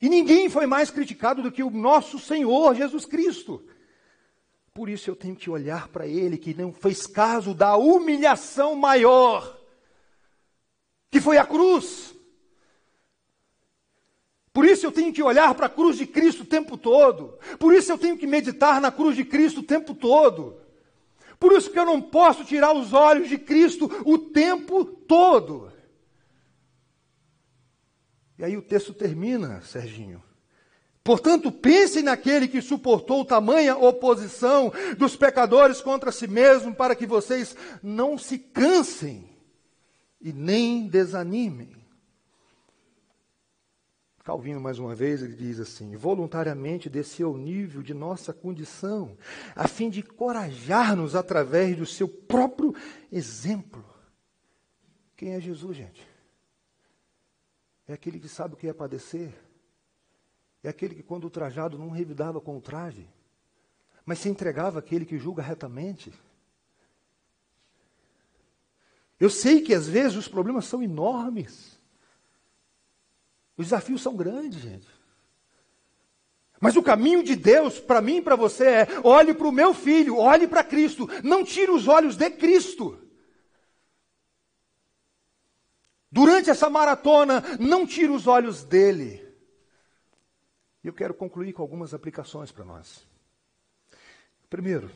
E 0.00 0.08
ninguém 0.08 0.48
foi 0.48 0.66
mais 0.66 0.90
criticado 0.90 1.42
do 1.42 1.52
que 1.52 1.62
o 1.62 1.70
nosso 1.70 2.18
Senhor 2.18 2.74
Jesus 2.74 3.06
Cristo. 3.06 3.64
Por 4.74 4.88
isso 4.88 5.08
eu 5.08 5.14
tenho 5.14 5.36
que 5.36 5.50
olhar 5.50 5.88
para 5.88 6.06
ele 6.06 6.38
que 6.38 6.54
não 6.54 6.72
fez 6.72 7.06
caso 7.06 7.54
da 7.54 7.76
humilhação 7.76 8.74
maior, 8.74 9.60
que 11.10 11.20
foi 11.20 11.36
a 11.36 11.44
cruz. 11.44 12.14
Por 14.52 14.64
isso 14.66 14.84
eu 14.84 14.92
tenho 14.92 15.12
que 15.12 15.22
olhar 15.22 15.54
para 15.54 15.66
a 15.66 15.70
cruz 15.70 15.96
de 15.96 16.06
Cristo 16.06 16.42
o 16.42 16.46
tempo 16.46 16.76
todo. 16.76 17.38
Por 17.58 17.72
isso 17.72 17.92
eu 17.92 17.98
tenho 17.98 18.18
que 18.18 18.26
meditar 18.26 18.80
na 18.80 18.90
cruz 18.90 19.14
de 19.14 19.24
Cristo 19.24 19.60
o 19.60 19.64
tempo 19.64 19.94
todo. 19.94 20.61
Por 21.42 21.54
isso 21.54 21.72
que 21.72 21.78
eu 21.80 21.84
não 21.84 22.00
posso 22.00 22.44
tirar 22.44 22.72
os 22.72 22.92
olhos 22.92 23.28
de 23.28 23.36
Cristo 23.36 23.90
o 24.06 24.16
tempo 24.16 24.84
todo. 24.84 25.72
E 28.38 28.44
aí 28.44 28.56
o 28.56 28.62
texto 28.62 28.94
termina, 28.94 29.60
Serginho. 29.62 30.22
Portanto, 31.02 31.50
pensem 31.50 32.04
naquele 32.04 32.46
que 32.46 32.62
suportou 32.62 33.24
tamanha 33.24 33.76
oposição 33.76 34.72
dos 34.96 35.16
pecadores 35.16 35.80
contra 35.80 36.12
si 36.12 36.28
mesmo, 36.28 36.72
para 36.72 36.94
que 36.94 37.08
vocês 37.08 37.56
não 37.82 38.16
se 38.16 38.38
cansem 38.38 39.28
e 40.20 40.32
nem 40.32 40.86
desanimem. 40.86 41.81
Calvino, 44.22 44.60
mais 44.60 44.78
uma 44.78 44.94
vez, 44.94 45.22
ele 45.22 45.34
diz 45.34 45.58
assim: 45.58 45.96
voluntariamente 45.96 46.88
desceu 46.88 47.28
ao 47.28 47.36
nível 47.36 47.82
de 47.82 47.92
nossa 47.92 48.32
condição, 48.32 49.16
a 49.54 49.66
fim 49.66 49.90
de 49.90 50.02
corajar-nos 50.02 51.16
através 51.16 51.76
do 51.76 51.84
seu 51.84 52.08
próprio 52.08 52.74
exemplo. 53.10 53.84
Quem 55.16 55.34
é 55.34 55.40
Jesus, 55.40 55.76
gente? 55.76 56.06
É 57.86 57.92
aquele 57.92 58.20
que 58.20 58.28
sabe 58.28 58.54
o 58.54 58.56
que 58.56 58.68
é 58.68 58.72
padecer. 58.72 59.32
É 60.62 60.68
aquele 60.68 60.94
que, 60.94 61.02
quando 61.02 61.28
trajado, 61.28 61.76
não 61.76 61.90
revidava 61.90 62.40
com 62.40 62.56
o 62.56 62.60
traje, 62.60 63.08
mas 64.06 64.20
se 64.20 64.28
entregava 64.28 64.78
àquele 64.78 65.04
que 65.04 65.18
julga 65.18 65.42
retamente. 65.42 66.12
Eu 69.18 69.28
sei 69.28 69.60
que 69.60 69.74
às 69.74 69.88
vezes 69.88 70.16
os 70.16 70.28
problemas 70.28 70.64
são 70.64 70.80
enormes. 70.80 71.81
Os 73.56 73.66
desafios 73.66 74.02
são 74.02 74.16
grandes, 74.16 74.60
gente. 74.60 74.88
Mas 76.60 76.76
o 76.76 76.82
caminho 76.82 77.22
de 77.22 77.34
Deus 77.34 77.80
para 77.80 78.00
mim 78.00 78.18
e 78.18 78.22
para 78.22 78.36
você 78.36 78.64
é: 78.64 78.88
olhe 79.02 79.34
para 79.34 79.48
o 79.48 79.52
meu 79.52 79.74
filho, 79.74 80.16
olhe 80.16 80.46
para 80.46 80.64
Cristo, 80.64 81.08
não 81.22 81.44
tire 81.44 81.70
os 81.70 81.88
olhos 81.88 82.16
de 82.16 82.30
Cristo. 82.30 82.98
Durante 86.10 86.50
essa 86.50 86.68
maratona, 86.70 87.42
não 87.58 87.86
tire 87.86 88.12
os 88.12 88.26
olhos 88.26 88.62
dele. 88.64 89.26
E 90.84 90.86
eu 90.86 90.92
quero 90.92 91.14
concluir 91.14 91.52
com 91.52 91.62
algumas 91.62 91.94
aplicações 91.94 92.52
para 92.52 92.64
nós. 92.64 93.06
Primeiro, 94.48 94.90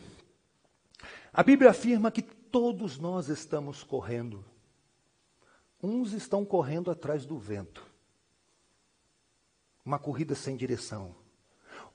a 1.33 1.43
Bíblia 1.43 1.71
afirma 1.71 2.11
que 2.11 2.23
todos 2.23 2.99
nós 2.99 3.29
estamos 3.29 3.83
correndo. 3.83 4.45
Uns 5.83 6.13
estão 6.13 6.45
correndo 6.45 6.91
atrás 6.91 7.25
do 7.25 7.39
vento 7.39 7.86
uma 9.87 10.01
corrida 10.01 10.35
sem 10.35 10.57
direção. 10.57 11.15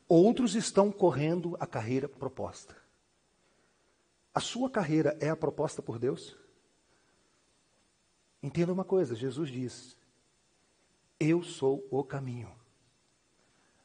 Outros 0.08 0.56
estão 0.56 0.90
correndo 0.92 1.58
a 1.60 1.68
carreira 1.68 2.08
proposta. 2.08 2.76
A 4.34 4.40
sua 4.40 4.70
carreira 4.70 5.18
é 5.20 5.30
a 5.30 5.36
proposta 5.36 5.82
por 5.82 6.00
Deus? 6.00 6.38
Entenda 8.42 8.72
uma 8.72 8.86
coisa: 8.86 9.14
Jesus 9.14 9.50
diz: 9.50 9.98
Eu 11.20 11.44
sou 11.44 11.86
o 11.92 12.02
caminho. 12.02 12.50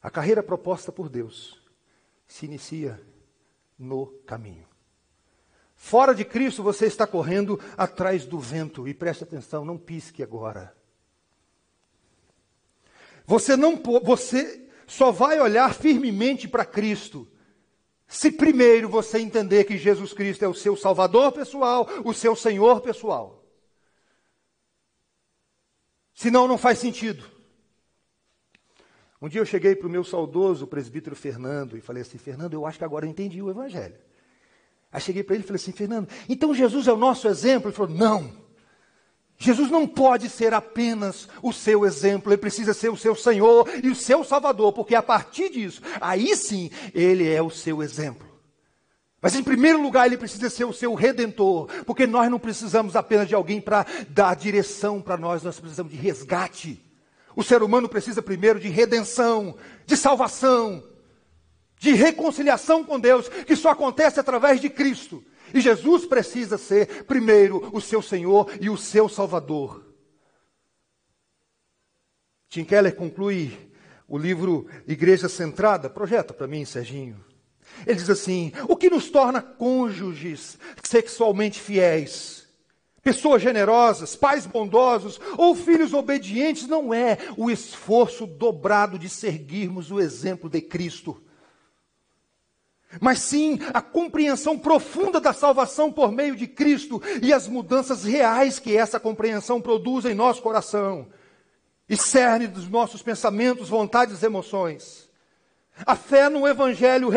A 0.01 0.09
carreira 0.09 0.41
proposta 0.41 0.89
por 0.89 1.09
Deus 1.09 1.61
se 2.25 2.45
inicia 2.45 3.05
no 3.77 4.07
caminho. 4.25 4.65
Fora 5.75 6.15
de 6.15 6.23
Cristo, 6.23 6.63
você 6.63 6.85
está 6.87 7.05
correndo 7.05 7.59
atrás 7.77 8.25
do 8.25 8.39
vento. 8.39 8.87
E 8.87 8.93
preste 8.93 9.23
atenção, 9.23 9.65
não 9.65 9.77
pisque 9.77 10.23
agora. 10.23 10.76
Você 13.27 13.57
não 13.57 13.75
você 14.03 14.67
só 14.87 15.11
vai 15.11 15.39
olhar 15.39 15.73
firmemente 15.73 16.47
para 16.47 16.65
Cristo 16.65 17.27
se 18.07 18.31
primeiro 18.31 18.87
você 18.87 19.19
entender 19.19 19.65
que 19.65 19.77
Jesus 19.77 20.13
Cristo 20.13 20.45
é 20.45 20.47
o 20.47 20.53
seu 20.53 20.77
Salvador 20.77 21.33
pessoal, 21.33 21.85
o 22.05 22.13
seu 22.13 22.37
Senhor 22.37 22.79
pessoal. 22.79 23.43
Senão 26.15 26.47
não 26.47 26.57
faz 26.57 26.79
sentido. 26.79 27.23
Um 29.21 29.27
dia 29.27 29.41
eu 29.41 29.45
cheguei 29.45 29.75
para 29.75 29.87
o 29.87 29.91
meu 29.91 30.05
saudoso 30.05 30.65
presbítero 30.65 31.15
Fernando 31.15 31.77
e 31.77 31.81
falei 31.81 32.03
assim: 32.03 32.17
Fernando, 32.17 32.53
eu 32.53 32.65
acho 32.65 32.77
que 32.77 32.85
agora 32.85 33.05
eu 33.05 33.09
entendi 33.09 33.41
o 33.41 33.49
Evangelho. 33.49 33.97
Aí 34.89 35.01
cheguei 35.01 35.21
para 35.21 35.35
ele 35.35 35.43
e 35.43 35.47
falei 35.47 35.61
assim: 35.61 35.73
Fernando, 35.73 36.07
então 36.29 36.55
Jesus 36.55 36.87
é 36.87 36.93
o 36.93 36.97
nosso 36.97 37.27
exemplo? 37.27 37.67
Ele 37.69 37.75
falou: 37.75 37.93
Não. 37.93 38.46
Jesus 39.37 39.69
não 39.69 39.87
pode 39.87 40.29
ser 40.29 40.53
apenas 40.53 41.27
o 41.43 41.53
seu 41.53 41.85
exemplo, 41.85 42.31
ele 42.31 42.41
precisa 42.41 42.73
ser 42.73 42.89
o 42.89 42.97
seu 42.97 43.15
Senhor 43.15 43.69
e 43.83 43.89
o 43.89 43.95
seu 43.95 44.23
Salvador, 44.23 44.73
porque 44.73 44.95
a 44.95 45.03
partir 45.03 45.49
disso, 45.49 45.81
aí 46.01 46.35
sim, 46.35 46.71
ele 46.93 47.31
é 47.31 47.41
o 47.41 47.49
seu 47.51 47.83
exemplo. 47.83 48.27
Mas 49.21 49.35
em 49.35 49.43
primeiro 49.43 49.81
lugar, 49.81 50.07
ele 50.07 50.17
precisa 50.17 50.49
ser 50.49 50.65
o 50.65 50.73
seu 50.73 50.93
redentor, 50.95 51.67
porque 51.85 52.07
nós 52.07 52.29
não 52.31 52.39
precisamos 52.39 52.95
apenas 52.95 53.27
de 53.27 53.35
alguém 53.35 53.61
para 53.61 53.85
dar 54.09 54.35
direção 54.35 55.01
para 55.01 55.17
nós, 55.17 55.43
nós 55.43 55.59
precisamos 55.59 55.91
de 55.91 55.97
resgate. 55.97 56.83
O 57.35 57.43
ser 57.43 57.61
humano 57.61 57.87
precisa 57.87 58.21
primeiro 58.21 58.59
de 58.59 58.69
redenção, 58.69 59.55
de 59.85 59.95
salvação, 59.95 60.83
de 61.77 61.93
reconciliação 61.93 62.83
com 62.83 62.99
Deus, 62.99 63.29
que 63.29 63.55
só 63.55 63.69
acontece 63.69 64.19
através 64.19 64.59
de 64.59 64.69
Cristo. 64.69 65.23
E 65.53 65.61
Jesus 65.61 66.05
precisa 66.05 66.57
ser, 66.57 67.05
primeiro, 67.05 67.69
o 67.73 67.81
seu 67.81 68.01
Senhor 68.01 68.51
e 68.59 68.69
o 68.69 68.77
seu 68.77 69.07
Salvador. 69.07 69.83
Tim 72.49 72.63
Keller 72.63 72.95
conclui 72.95 73.57
o 74.07 74.17
livro 74.17 74.67
Igreja 74.87 75.27
Centrada, 75.27 75.89
projeta 75.89 76.33
para 76.33 76.47
mim, 76.47 76.63
Serginho. 76.65 77.23
Ele 77.85 77.95
diz 77.95 78.09
assim: 78.09 78.51
o 78.67 78.75
que 78.75 78.89
nos 78.89 79.09
torna 79.09 79.41
cônjuges 79.41 80.57
sexualmente 80.83 81.59
fiéis? 81.59 82.47
pessoas 83.07 83.41
generosas, 83.41 84.17
pais 84.17 84.45
bondosos 84.45 85.17
ou 85.37 85.55
filhos 85.55 85.93
obedientes, 85.93 86.67
não 86.67 86.93
é 86.93 87.17
o 87.37 87.49
esforço 87.49 88.27
dobrado 88.27 88.99
de 88.99 89.07
seguirmos 89.07 89.89
o 89.91 90.01
exemplo 90.01 90.49
de 90.49 90.59
Cristo 90.59 91.23
mas 93.01 93.19
sim 93.19 93.59
a 93.73 93.81
compreensão 93.81 94.57
profunda 94.57 95.19
da 95.19 95.33
salvação 95.33 95.91
por 95.91 96.11
meio 96.11 96.35
de 96.35 96.47
Cristo 96.47 97.01
e 97.21 97.33
as 97.33 97.47
mudanças 97.47 98.03
reais 98.03 98.59
que 98.59 98.75
essa 98.75 98.99
compreensão 98.99 99.61
produz 99.61 100.05
em 100.05 100.13
nosso 100.13 100.41
coração 100.41 101.07
e 101.89 101.95
cerne 101.95 102.47
dos 102.47 102.69
nossos 102.69 103.01
pensamentos, 103.01 103.69
vontades 103.69 104.21
e 104.21 104.25
emoções. 104.25 105.07
A 105.85 105.95
fé 105.95 106.27
no 106.27 106.47
Evangelho 106.47 107.09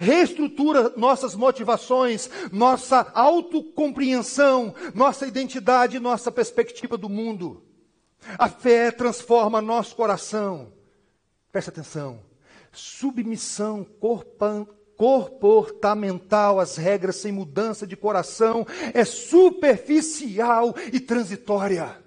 reestrutura 0.00 0.92
nossas 0.96 1.34
motivações, 1.34 2.30
nossa 2.52 3.10
autocompreensão, 3.12 4.74
nossa 4.94 5.26
identidade, 5.26 5.98
nossa 5.98 6.30
perspectiva 6.30 6.96
do 6.96 7.08
mundo. 7.08 7.64
A 8.38 8.48
fé 8.48 8.90
transforma 8.92 9.60
nosso 9.60 9.96
coração. 9.96 10.72
Preste 11.50 11.70
atenção. 11.70 12.20
Submissão 12.70 13.84
comportamental, 14.98 16.58
as 16.58 16.76
regras 16.76 17.16
sem 17.16 17.30
mudança 17.30 17.86
de 17.86 17.96
coração, 17.96 18.66
é 18.92 19.04
superficial 19.04 20.74
e 20.92 20.98
transitória. 20.98 22.02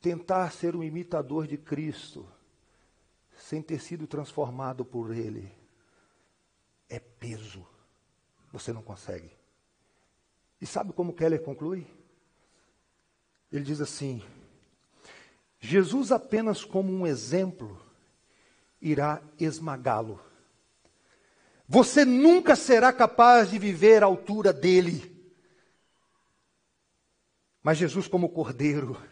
Tentar 0.00 0.52
ser 0.52 0.76
um 0.76 0.82
imitador 0.82 1.48
de 1.48 1.58
Cristo, 1.58 2.24
sem 3.36 3.60
ter 3.60 3.80
sido 3.80 4.06
transformado 4.06 4.84
por 4.84 5.12
Ele, 5.12 5.52
é 6.88 7.00
peso. 7.00 7.66
Você 8.52 8.72
não 8.72 8.82
consegue. 8.82 9.32
E 10.60 10.66
sabe 10.66 10.92
como 10.92 11.12
Keller 11.12 11.42
conclui? 11.42 11.84
Ele 13.50 13.64
diz 13.64 13.80
assim: 13.80 14.22
Jesus, 15.58 16.12
apenas 16.12 16.64
como 16.64 16.92
um 16.92 17.04
exemplo, 17.04 17.80
irá 18.80 19.20
esmagá-lo. 19.40 20.20
Você 21.72 22.04
nunca 22.04 22.54
será 22.54 22.92
capaz 22.92 23.50
de 23.50 23.58
viver 23.58 24.02
à 24.02 24.06
altura 24.06 24.52
dele. 24.52 25.10
Mas 27.62 27.78
Jesus, 27.78 28.06
como 28.06 28.28
cordeiro, 28.28 29.02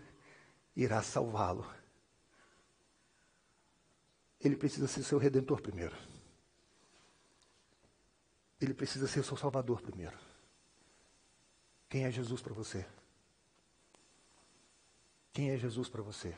irá 0.77 1.03
salvá-lo. 1.03 1.67
Ele 4.39 4.57
precisa 4.57 4.87
ser 4.87 5.03
seu 5.05 5.17
redentor 5.17 5.63
primeiro. 5.63 5.97
Ele 8.61 8.75
precisa 8.75 9.09
ser 9.09 9.25
seu 9.25 9.39
salvador 9.39 9.81
primeiro. 9.81 10.19
Quem 11.89 12.05
é 12.05 12.11
Jesus 12.11 12.43
para 12.43 12.53
você? 12.53 12.85
Quem 15.33 15.51
é 15.51 15.57
Jesus 15.57 15.89
para 15.89 16.03
você? 16.03 16.37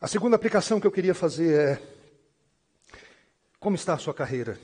A 0.00 0.06
segunda 0.06 0.36
aplicação 0.36 0.78
que 0.78 0.86
eu 0.86 0.92
queria 0.92 1.16
fazer 1.16 1.80
é 1.80 1.99
como 3.60 3.76
está 3.76 3.92
a 3.92 3.98
sua 3.98 4.14
carreira? 4.14 4.58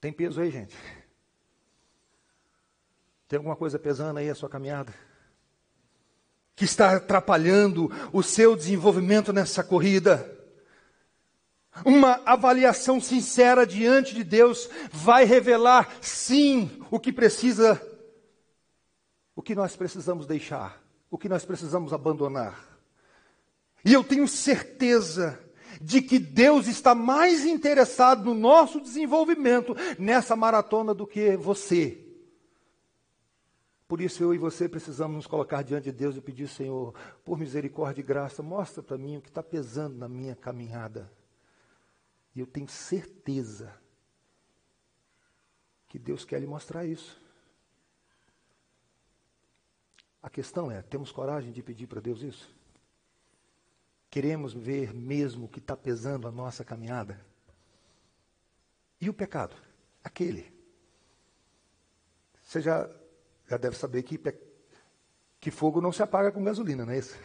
Tem 0.00 0.12
peso 0.12 0.40
aí, 0.40 0.52
gente? 0.52 0.76
Tem 3.26 3.36
alguma 3.36 3.56
coisa 3.56 3.76
pesando 3.78 4.18
aí 4.18 4.30
a 4.30 4.34
sua 4.36 4.48
caminhada? 4.48 4.94
Que 6.54 6.64
está 6.64 6.96
atrapalhando 6.96 7.90
o 8.12 8.22
seu 8.22 8.54
desenvolvimento 8.54 9.32
nessa 9.32 9.64
corrida? 9.64 10.32
Uma 11.84 12.22
avaliação 12.24 13.00
sincera 13.00 13.66
diante 13.66 14.14
de 14.14 14.22
Deus 14.22 14.70
vai 14.92 15.24
revelar, 15.24 15.92
sim, 16.00 16.80
o 16.90 16.98
que 17.00 17.12
precisa, 17.12 17.80
o 19.34 19.42
que 19.42 19.54
nós 19.54 19.76
precisamos 19.76 20.26
deixar, 20.26 20.80
o 21.10 21.18
que 21.18 21.28
nós 21.28 21.44
precisamos 21.44 21.92
abandonar. 21.92 22.64
E 23.84 23.92
eu 23.92 24.02
tenho 24.04 24.26
certeza 24.26 25.47
de 25.80 26.02
que 26.02 26.18
Deus 26.18 26.66
está 26.66 26.94
mais 26.94 27.44
interessado 27.44 28.24
no 28.24 28.34
nosso 28.34 28.80
desenvolvimento 28.80 29.74
nessa 29.98 30.36
maratona 30.36 30.94
do 30.94 31.06
que 31.06 31.36
você. 31.36 32.04
Por 33.88 34.02
isso 34.02 34.22
eu 34.22 34.34
e 34.34 34.38
você 34.38 34.68
precisamos 34.68 35.16
nos 35.16 35.26
colocar 35.26 35.62
diante 35.62 35.84
de 35.84 35.92
Deus 35.92 36.14
e 36.14 36.20
pedir, 36.20 36.46
Senhor, 36.46 36.94
por 37.24 37.38
misericórdia 37.38 38.02
e 38.02 38.04
graça, 38.04 38.42
mostra 38.42 38.82
para 38.82 38.98
mim 38.98 39.16
o 39.16 39.22
que 39.22 39.30
está 39.30 39.42
pesando 39.42 39.96
na 39.96 40.08
minha 40.08 40.36
caminhada. 40.36 41.10
E 42.34 42.40
eu 42.40 42.46
tenho 42.46 42.68
certeza 42.68 43.74
que 45.88 45.98
Deus 45.98 46.24
quer 46.24 46.38
lhe 46.38 46.46
mostrar 46.46 46.84
isso. 46.84 47.18
A 50.22 50.28
questão 50.28 50.70
é: 50.70 50.82
temos 50.82 51.10
coragem 51.10 51.50
de 51.50 51.62
pedir 51.62 51.86
para 51.86 52.00
Deus 52.00 52.20
isso? 52.20 52.57
Queremos 54.10 54.54
ver 54.54 54.94
mesmo 54.94 55.46
o 55.46 55.48
que 55.48 55.58
está 55.58 55.76
pesando 55.76 56.26
a 56.26 56.32
nossa 56.32 56.64
caminhada? 56.64 57.20
E 59.00 59.08
o 59.08 59.14
pecado? 59.14 59.54
Aquele. 60.02 60.52
Você 62.42 62.60
já, 62.60 62.88
já 63.46 63.56
deve 63.58 63.76
saber 63.76 64.02
que, 64.02 64.18
que 65.38 65.50
fogo 65.50 65.80
não 65.80 65.92
se 65.92 66.02
apaga 66.02 66.32
com 66.32 66.42
gasolina, 66.42 66.86
não 66.86 66.92
é 66.92 66.98
isso? 66.98 67.18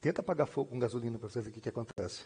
Tenta 0.00 0.20
apagar 0.20 0.48
fogo 0.48 0.70
com 0.70 0.78
gasolina 0.80 1.16
para 1.18 1.28
você 1.28 1.40
ver 1.40 1.50
o 1.50 1.52
que, 1.52 1.60
que 1.60 1.68
acontece. 1.68 2.24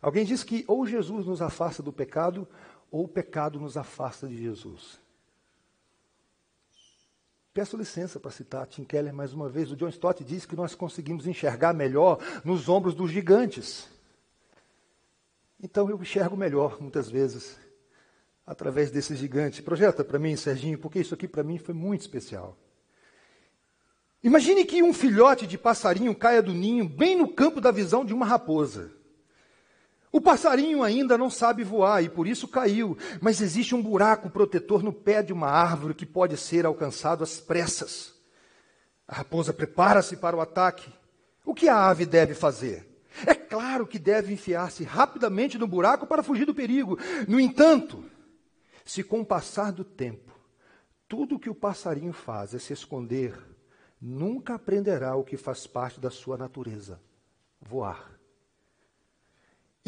Alguém 0.00 0.24
diz 0.24 0.44
que 0.44 0.64
ou 0.68 0.86
Jesus 0.86 1.26
nos 1.26 1.42
afasta 1.42 1.82
do 1.82 1.92
pecado, 1.92 2.46
ou 2.90 3.04
o 3.04 3.08
pecado 3.08 3.58
nos 3.58 3.76
afasta 3.76 4.28
de 4.28 4.36
Jesus. 4.36 5.00
Peço 7.58 7.76
licença 7.76 8.20
para 8.20 8.30
citar 8.30 8.64
Tim 8.68 8.84
Keller 8.84 9.12
mais 9.12 9.34
uma 9.34 9.48
vez. 9.48 9.72
O 9.72 9.74
John 9.74 9.88
Stott 9.88 10.22
diz 10.22 10.46
que 10.46 10.54
nós 10.54 10.76
conseguimos 10.76 11.26
enxergar 11.26 11.74
melhor 11.74 12.20
nos 12.44 12.68
ombros 12.68 12.94
dos 12.94 13.10
gigantes. 13.10 13.88
Então 15.60 15.90
eu 15.90 16.00
enxergo 16.00 16.36
melhor, 16.36 16.80
muitas 16.80 17.10
vezes, 17.10 17.58
através 18.46 18.92
desses 18.92 19.18
gigantes. 19.18 19.58
Projeta 19.58 20.04
para 20.04 20.20
mim, 20.20 20.36
Serginho, 20.36 20.78
porque 20.78 21.00
isso 21.00 21.14
aqui 21.14 21.26
para 21.26 21.42
mim 21.42 21.58
foi 21.58 21.74
muito 21.74 22.02
especial. 22.02 22.56
Imagine 24.22 24.64
que 24.64 24.80
um 24.80 24.92
filhote 24.92 25.44
de 25.44 25.58
passarinho 25.58 26.14
caia 26.14 26.40
do 26.40 26.54
ninho 26.54 26.88
bem 26.88 27.16
no 27.16 27.26
campo 27.26 27.60
da 27.60 27.72
visão 27.72 28.04
de 28.04 28.14
uma 28.14 28.24
raposa. 28.24 28.92
O 30.10 30.20
passarinho 30.20 30.82
ainda 30.82 31.18
não 31.18 31.28
sabe 31.28 31.62
voar 31.62 32.02
e 32.02 32.08
por 32.08 32.26
isso 32.26 32.48
caiu, 32.48 32.96
mas 33.20 33.40
existe 33.40 33.74
um 33.74 33.82
buraco 33.82 34.30
protetor 34.30 34.82
no 34.82 34.92
pé 34.92 35.22
de 35.22 35.32
uma 35.32 35.48
árvore 35.48 35.94
que 35.94 36.06
pode 36.06 36.36
ser 36.36 36.64
alcançado 36.64 37.22
às 37.22 37.38
pressas. 37.38 38.14
A 39.06 39.16
raposa 39.16 39.52
prepara-se 39.52 40.16
para 40.16 40.36
o 40.36 40.40
ataque. 40.40 40.90
O 41.44 41.54
que 41.54 41.68
a 41.68 41.88
ave 41.88 42.06
deve 42.06 42.34
fazer? 42.34 42.86
É 43.26 43.34
claro 43.34 43.86
que 43.86 43.98
deve 43.98 44.32
enfiar-se 44.32 44.84
rapidamente 44.84 45.58
no 45.58 45.66
buraco 45.66 46.06
para 46.06 46.22
fugir 46.22 46.44
do 46.44 46.54
perigo. 46.54 46.98
No 47.26 47.40
entanto, 47.40 48.04
se 48.84 49.02
com 49.02 49.20
o 49.20 49.26
passar 49.26 49.72
do 49.72 49.84
tempo 49.84 50.28
tudo 51.08 51.36
o 51.36 51.38
que 51.38 51.48
o 51.48 51.54
passarinho 51.54 52.12
faz 52.12 52.54
é 52.54 52.58
se 52.58 52.74
esconder, 52.74 53.34
nunca 53.98 54.54
aprenderá 54.54 55.16
o 55.16 55.24
que 55.24 55.38
faz 55.38 55.66
parte 55.66 55.98
da 55.98 56.10
sua 56.10 56.36
natureza: 56.36 57.00
voar. 57.60 58.17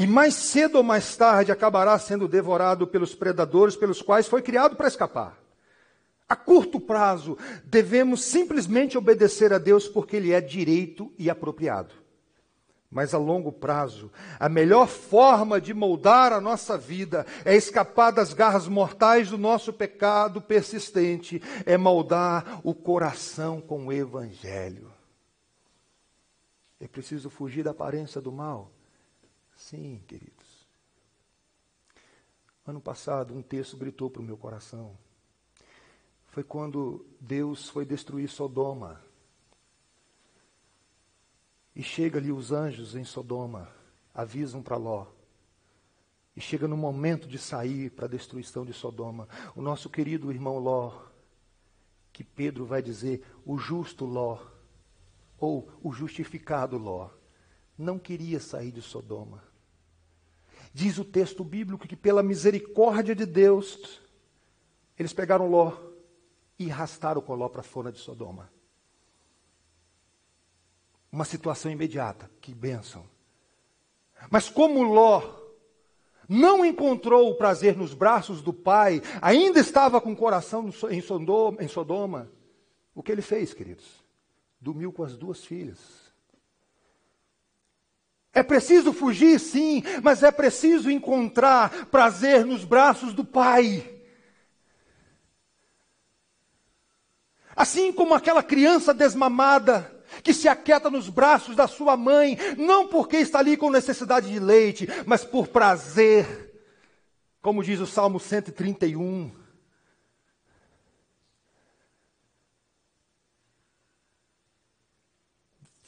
E 0.01 0.07
mais 0.07 0.33
cedo 0.33 0.77
ou 0.77 0.83
mais 0.83 1.15
tarde 1.15 1.53
acabará 1.53 1.99
sendo 1.99 2.27
devorado 2.27 2.87
pelos 2.87 3.15
predadores 3.15 3.77
pelos 3.77 4.01
quais 4.01 4.27
foi 4.27 4.41
criado 4.41 4.75
para 4.75 4.89
escapar. 4.89 5.39
A 6.27 6.35
curto 6.35 6.81
prazo, 6.81 7.37
devemos 7.67 8.25
simplesmente 8.25 8.97
obedecer 8.97 9.53
a 9.53 9.59
Deus 9.59 9.87
porque 9.87 10.17
Ele 10.17 10.33
é 10.33 10.41
direito 10.41 11.13
e 11.19 11.29
apropriado. 11.29 11.93
Mas 12.91 13.13
a 13.13 13.19
longo 13.19 13.53
prazo, 13.53 14.11
a 14.39 14.49
melhor 14.49 14.89
forma 14.89 15.61
de 15.61 15.75
moldar 15.75 16.33
a 16.33 16.41
nossa 16.41 16.79
vida 16.79 17.27
é 17.45 17.55
escapar 17.55 18.11
das 18.11 18.33
garras 18.33 18.67
mortais 18.67 19.29
do 19.29 19.37
nosso 19.37 19.71
pecado 19.71 20.41
persistente, 20.41 21.43
é 21.67 21.77
moldar 21.77 22.59
o 22.65 22.73
coração 22.75 23.61
com 23.61 23.89
o 23.89 23.93
Evangelho. 23.93 24.91
É 26.81 26.89
preciso 26.89 27.29
fugir 27.29 27.63
da 27.63 27.73
aparência 27.73 28.19
do 28.19 28.33
mal 28.33 28.73
Sim, 29.61 30.03
queridos. 30.09 30.67
Ano 32.67 32.81
passado, 32.81 33.35
um 33.35 33.43
texto 33.43 33.77
gritou 33.77 34.09
para 34.09 34.23
o 34.23 34.25
meu 34.25 34.37
coração. 34.37 34.97
Foi 36.29 36.43
quando 36.43 37.07
Deus 37.21 37.69
foi 37.69 37.85
destruir 37.85 38.29
Sodoma. 38.29 39.05
E 41.77 41.83
chega 41.83 42.19
ali 42.19 42.33
os 42.33 42.53
anjos 42.53 42.97
em 42.97 43.05
Sodoma, 43.05 43.71
avisam 44.15 44.63
para 44.63 44.79
Ló. 44.79 45.07
E 46.35 46.41
chega 46.41 46.67
no 46.67 46.77
momento 46.77 47.29
de 47.29 47.39
sair 47.39 47.91
para 47.91 48.07
a 48.07 48.11
destruição 48.11 48.65
de 48.65 48.73
Sodoma. 48.73 49.29
O 49.55 49.61
nosso 49.61 49.91
querido 49.91 50.33
irmão 50.33 50.59
Ló, 50.59 51.05
que 52.15 52.25
Pedro 52.25 52.65
vai 52.65 52.83
dizer, 52.83 53.25
o 53.45 53.59
justo 53.59 54.07
Ló, 54.07 54.39
ou 55.39 55.71
o 55.83 55.93
justificado 55.93 56.79
Ló, 56.79 57.11
não 57.77 57.99
queria 57.99 58.41
sair 58.41 58.73
de 58.73 58.81
Sodoma. 58.81 59.50
Diz 60.73 60.99
o 60.99 61.05
texto 61.05 61.43
bíblico 61.43 61.87
que, 61.87 61.97
pela 61.97 62.23
misericórdia 62.23 63.15
de 63.15 63.27
Deus, 63.27 64.01
Eles 65.01 65.15
pegaram 65.15 65.49
Ló 65.49 65.73
e 66.59 66.71
arrastaram 66.71 67.23
com 67.23 67.35
Ló 67.35 67.49
para 67.49 67.63
fora 67.63 67.91
de 67.91 67.99
Sodoma. 67.99 68.53
Uma 71.11 71.25
situação 71.25 71.73
imediata, 71.73 72.31
que 72.39 72.55
bênção. 72.55 73.09
Mas 74.31 74.51
como 74.51 74.83
Ló 74.83 75.41
não 76.29 76.67
encontrou 76.67 77.31
o 77.31 77.35
prazer 77.35 77.75
nos 77.77 77.95
braços 77.95 78.43
do 78.43 78.53
pai, 78.53 79.01
ainda 79.23 79.59
estava 79.59 80.03
com 80.03 80.13
o 80.13 80.17
coração 80.17 80.71
em 80.91 81.01
Sodoma, 81.01 81.63
em 81.63 81.67
Sodoma, 81.67 82.31
o 82.95 83.03
que 83.03 83.11
ele 83.11 83.23
fez, 83.23 83.55
queridos? 83.55 84.05
Dormiu 84.61 84.93
com 84.93 85.03
as 85.03 85.17
duas 85.17 85.43
filhas. 85.43 86.10
É 88.33 88.43
preciso 88.43 88.93
fugir, 88.93 89.41
sim, 89.41 89.83
mas 90.03 90.23
é 90.23 90.31
preciso 90.31 90.91
encontrar 90.91 91.87
prazer 91.87 92.45
nos 92.47 92.65
braços 92.65 93.13
do 93.13 93.25
pai. 93.25 93.85
Assim 97.57 97.93
como 97.93 98.15
aquela 98.15 98.43
criança 98.43 98.95
desmamada, 98.95 100.01
que 100.23 100.33
se 100.33 100.49
aquieta 100.49 100.89
nos 100.91 101.09
braços 101.09 101.57
da 101.57 101.67
sua 101.67 101.97
mãe, 101.97 102.39
não 102.57 102.89
porque 102.89 103.17
está 103.17 103.41
ali 103.41 103.57
com 103.57 103.71
necessidade 103.71 104.31
de 104.31 104.39
leite, 104.39 104.89
mas 105.07 105.25
por 105.25 105.49
prazer. 105.49 106.51
Como 107.43 107.65
diz 107.65 107.81
o 107.81 107.87
Salmo 107.87 108.21
131. 108.21 109.40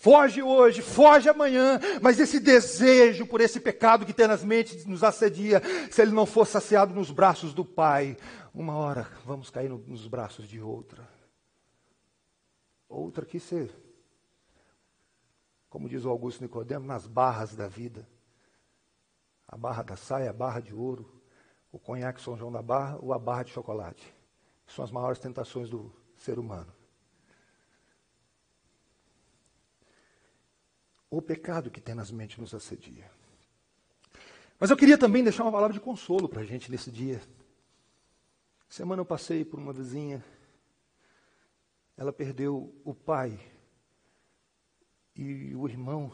Foge 0.02 0.42
hoje, 0.42 0.82
foge 0.82 1.28
amanhã, 1.28 1.78
mas 2.00 2.18
esse 2.18 2.40
desejo 2.40 3.24
por 3.26 3.40
esse 3.40 3.60
pecado 3.60 4.04
que 4.04 4.12
mentes 4.42 4.84
nos 4.84 5.04
assedia, 5.04 5.62
se 5.90 6.02
ele 6.02 6.10
não 6.10 6.26
for 6.26 6.46
saciado 6.46 6.92
nos 6.92 7.10
braços 7.10 7.54
do 7.54 7.64
Pai, 7.64 8.16
uma 8.52 8.74
hora 8.74 9.08
vamos 9.24 9.48
cair 9.48 9.70
nos 9.70 10.08
braços 10.08 10.48
de 10.48 10.60
outra. 10.60 11.08
Outra 12.88 13.24
que 13.24 13.38
ser 13.38 13.70
como 15.72 15.88
diz 15.88 16.04
o 16.04 16.10
Augusto 16.10 16.42
Nicodemo, 16.42 16.84
nas 16.84 17.06
barras 17.06 17.56
da 17.56 17.66
vida. 17.66 18.06
A 19.48 19.56
barra 19.56 19.82
da 19.82 19.96
saia, 19.96 20.28
a 20.28 20.32
barra 20.32 20.60
de 20.60 20.74
ouro, 20.74 21.10
o 21.72 21.78
conhaque 21.78 22.20
São 22.20 22.36
João 22.36 22.52
da 22.52 22.60
Barra 22.60 22.98
ou 23.00 23.14
a 23.14 23.18
barra 23.18 23.44
de 23.44 23.52
chocolate. 23.52 24.14
São 24.66 24.84
as 24.84 24.90
maiores 24.90 25.18
tentações 25.18 25.70
do 25.70 25.90
ser 26.14 26.38
humano. 26.38 26.70
O 31.12 31.20
pecado 31.20 31.70
que 31.70 31.78
mentes 32.10 32.38
nos 32.38 32.54
assedia. 32.54 33.10
Mas 34.58 34.70
eu 34.70 34.76
queria 34.78 34.96
também 34.96 35.22
deixar 35.22 35.42
uma 35.42 35.52
palavra 35.52 35.74
de 35.74 35.78
consolo 35.78 36.26
para 36.26 36.40
a 36.40 36.44
gente 36.44 36.70
nesse 36.70 36.90
dia. 36.90 37.20
Semana 38.66 39.02
eu 39.02 39.04
passei 39.04 39.44
por 39.44 39.60
uma 39.60 39.74
vizinha, 39.74 40.24
ela 41.98 42.14
perdeu 42.14 42.74
o 42.82 42.94
pai 42.94 43.38
e 45.14 45.54
o 45.54 45.68
irmão, 45.68 46.10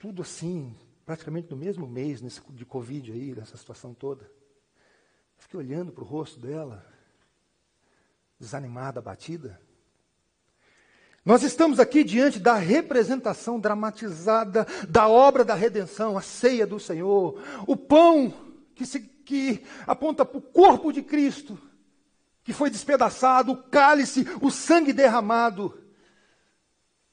tudo 0.00 0.22
assim, 0.22 0.76
praticamente 1.06 1.48
no 1.48 1.56
mesmo 1.56 1.86
mês 1.86 2.20
nesse, 2.20 2.42
de 2.50 2.66
Covid 2.66 3.12
aí, 3.12 3.36
nessa 3.36 3.56
situação 3.56 3.94
toda. 3.94 4.28
Fiquei 5.36 5.60
olhando 5.60 5.92
para 5.92 6.02
o 6.02 6.06
rosto 6.08 6.40
dela, 6.40 6.84
desanimada, 8.36 8.98
abatida. 8.98 9.62
Nós 11.24 11.44
estamos 11.44 11.78
aqui 11.78 12.02
diante 12.02 12.40
da 12.40 12.54
representação 12.54 13.60
dramatizada 13.60 14.66
da 14.88 15.06
obra 15.06 15.44
da 15.44 15.54
redenção, 15.54 16.18
a 16.18 16.20
ceia 16.20 16.66
do 16.66 16.80
Senhor, 16.80 17.40
o 17.64 17.76
pão 17.76 18.34
que, 18.74 18.84
se, 18.84 19.00
que 19.00 19.64
aponta 19.86 20.24
para 20.24 20.38
o 20.38 20.42
corpo 20.42 20.92
de 20.92 21.00
Cristo, 21.00 21.56
que 22.42 22.52
foi 22.52 22.70
despedaçado, 22.70 23.52
o 23.52 23.56
cálice, 23.56 24.26
o 24.40 24.50
sangue 24.50 24.92
derramado. 24.92 25.80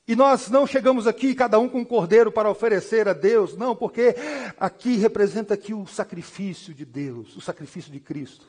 E 0.08 0.16
nós 0.16 0.50
não 0.50 0.66
chegamos 0.66 1.06
aqui, 1.06 1.36
cada 1.36 1.60
um 1.60 1.70
com 1.70 1.82
um 1.82 1.86
cordeiro 1.86 2.32
para 2.32 2.50
oferecer 2.50 3.08
a 3.08 3.14
Deus, 3.14 3.56
não, 3.56 3.76
porque 3.76 4.16
aqui 4.60 4.96
representa 4.96 5.54
aqui 5.54 5.72
o 5.72 5.86
sacrifício 5.86 6.74
de 6.74 6.84
Deus, 6.84 7.36
o 7.36 7.42
sacrifício 7.42 7.92
de 7.92 8.00
Cristo. 8.00 8.48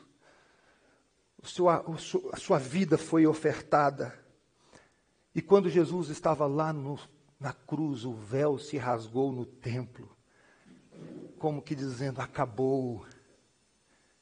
O 1.39 1.47
seu, 1.47 1.69
a 1.69 2.37
sua 2.37 2.57
vida 2.57 2.97
foi 2.97 3.27
ofertada. 3.27 4.20
E 5.33 5.41
quando 5.41 5.69
Jesus 5.69 6.09
estava 6.09 6.45
lá 6.45 6.73
no, 6.73 6.99
na 7.39 7.53
cruz, 7.53 8.05
o 8.05 8.13
véu 8.13 8.57
se 8.59 8.77
rasgou 8.77 9.31
no 9.31 9.45
templo, 9.45 10.09
como 11.39 11.61
que 11.61 11.75
dizendo: 11.75 12.21
acabou. 12.21 13.05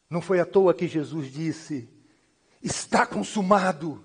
Não 0.10 0.22
foi 0.22 0.40
à 0.40 0.46
toa 0.46 0.74
que 0.74 0.88
Jesus 0.88 1.32
disse: 1.32 1.90
está 2.62 3.06
consumado. 3.06 4.04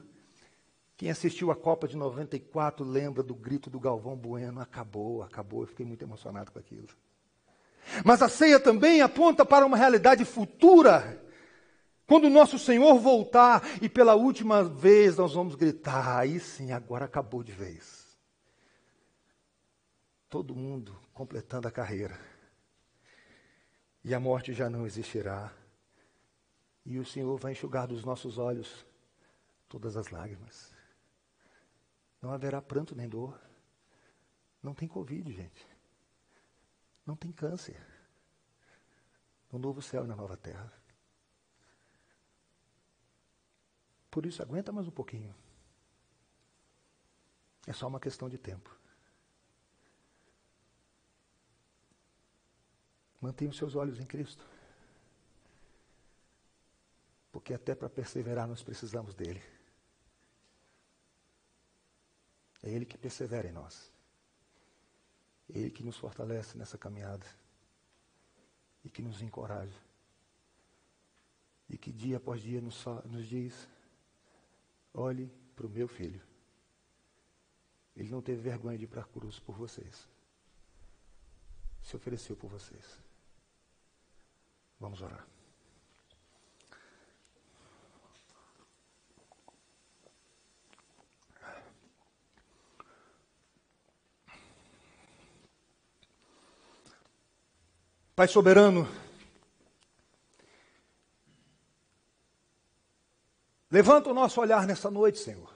Quem 0.96 1.10
assistiu 1.10 1.50
a 1.50 1.56
Copa 1.56 1.88
de 1.88 1.96
94 1.96 2.84
lembra 2.84 3.22
do 3.22 3.34
grito 3.34 3.68
do 3.68 3.80
Galvão 3.80 4.16
Bueno: 4.16 4.60
acabou, 4.60 5.22
acabou. 5.22 5.62
Eu 5.62 5.66
fiquei 5.66 5.84
muito 5.84 6.02
emocionado 6.02 6.52
com 6.52 6.58
aquilo. 6.58 6.88
Mas 8.04 8.22
a 8.22 8.28
ceia 8.28 8.58
também 8.58 9.02
aponta 9.02 9.44
para 9.44 9.66
uma 9.66 9.76
realidade 9.76 10.24
futura. 10.24 11.22
Quando 12.06 12.24
o 12.24 12.30
nosso 12.30 12.58
Senhor 12.58 12.98
voltar 12.98 13.62
e 13.80 13.88
pela 13.88 14.14
última 14.14 14.62
vez 14.62 15.16
nós 15.16 15.32
vamos 15.32 15.54
gritar: 15.54 16.18
aí 16.18 16.38
sim, 16.38 16.72
agora 16.72 17.06
acabou 17.06 17.42
de 17.42 17.52
vez. 17.52 18.04
Todo 20.28 20.54
mundo 20.54 20.98
completando 21.12 21.68
a 21.68 21.70
carreira. 21.70 22.18
E 24.02 24.12
a 24.12 24.20
morte 24.20 24.52
já 24.52 24.68
não 24.68 24.84
existirá. 24.84 25.50
E 26.84 26.98
o 26.98 27.06
Senhor 27.06 27.38
vai 27.38 27.52
enxugar 27.52 27.86
dos 27.86 28.04
nossos 28.04 28.36
olhos 28.36 28.84
todas 29.66 29.96
as 29.96 30.10
lágrimas. 30.10 30.74
Não 32.20 32.32
haverá 32.32 32.60
pranto 32.60 32.94
nem 32.94 33.08
dor. 33.08 33.40
Não 34.62 34.74
tem 34.74 34.86
Covid, 34.86 35.32
gente. 35.32 35.66
Não 37.06 37.16
tem 37.16 37.32
câncer. 37.32 37.80
No 39.50 39.58
novo 39.58 39.80
céu 39.80 40.04
e 40.04 40.08
na 40.08 40.16
nova 40.16 40.36
terra. 40.36 40.70
Por 44.14 44.24
isso, 44.26 44.40
aguenta 44.40 44.70
mais 44.70 44.86
um 44.86 44.92
pouquinho. 44.92 45.34
É 47.66 47.72
só 47.72 47.88
uma 47.88 47.98
questão 47.98 48.28
de 48.28 48.38
tempo. 48.38 48.70
Mantenha 53.20 53.50
os 53.50 53.56
seus 53.56 53.74
olhos 53.74 53.98
em 53.98 54.06
Cristo. 54.06 54.46
Porque 57.32 57.52
até 57.52 57.74
para 57.74 57.90
perseverar 57.90 58.46
nós 58.46 58.62
precisamos 58.62 59.16
dele. 59.16 59.42
É 62.62 62.70
Ele 62.70 62.86
que 62.86 62.96
persevera 62.96 63.48
em 63.48 63.52
nós. 63.52 63.90
É 65.52 65.58
Ele 65.58 65.72
que 65.72 65.82
nos 65.82 65.96
fortalece 65.96 66.56
nessa 66.56 66.78
caminhada. 66.78 67.26
E 68.84 68.88
que 68.88 69.02
nos 69.02 69.20
encoraja. 69.20 69.82
E 71.68 71.76
que 71.76 71.90
dia 71.90 72.18
após 72.18 72.40
dia 72.40 72.60
nos, 72.60 72.84
nos 73.06 73.26
diz: 73.26 73.73
olhe 74.94 75.30
para 75.56 75.66
o 75.66 75.70
meu 75.70 75.88
filho. 75.88 76.22
Ele 77.96 78.08
não 78.08 78.22
teve 78.22 78.40
vergonha 78.40 78.78
de 78.78 78.84
ir 78.84 78.88
para 78.88 79.02
a 79.02 79.04
cruz 79.04 79.38
por 79.38 79.56
vocês. 79.56 80.08
Se 81.82 81.94
ofereceu 81.96 82.36
por 82.36 82.48
vocês. 82.48 82.98
Vamos 84.80 85.02
orar. 85.02 85.26
Pai 98.16 98.28
soberano, 98.28 98.88
levanta 103.74 104.08
o 104.08 104.14
nosso 104.14 104.40
olhar 104.40 104.68
nessa 104.68 104.88
noite, 104.88 105.18
Senhor. 105.18 105.52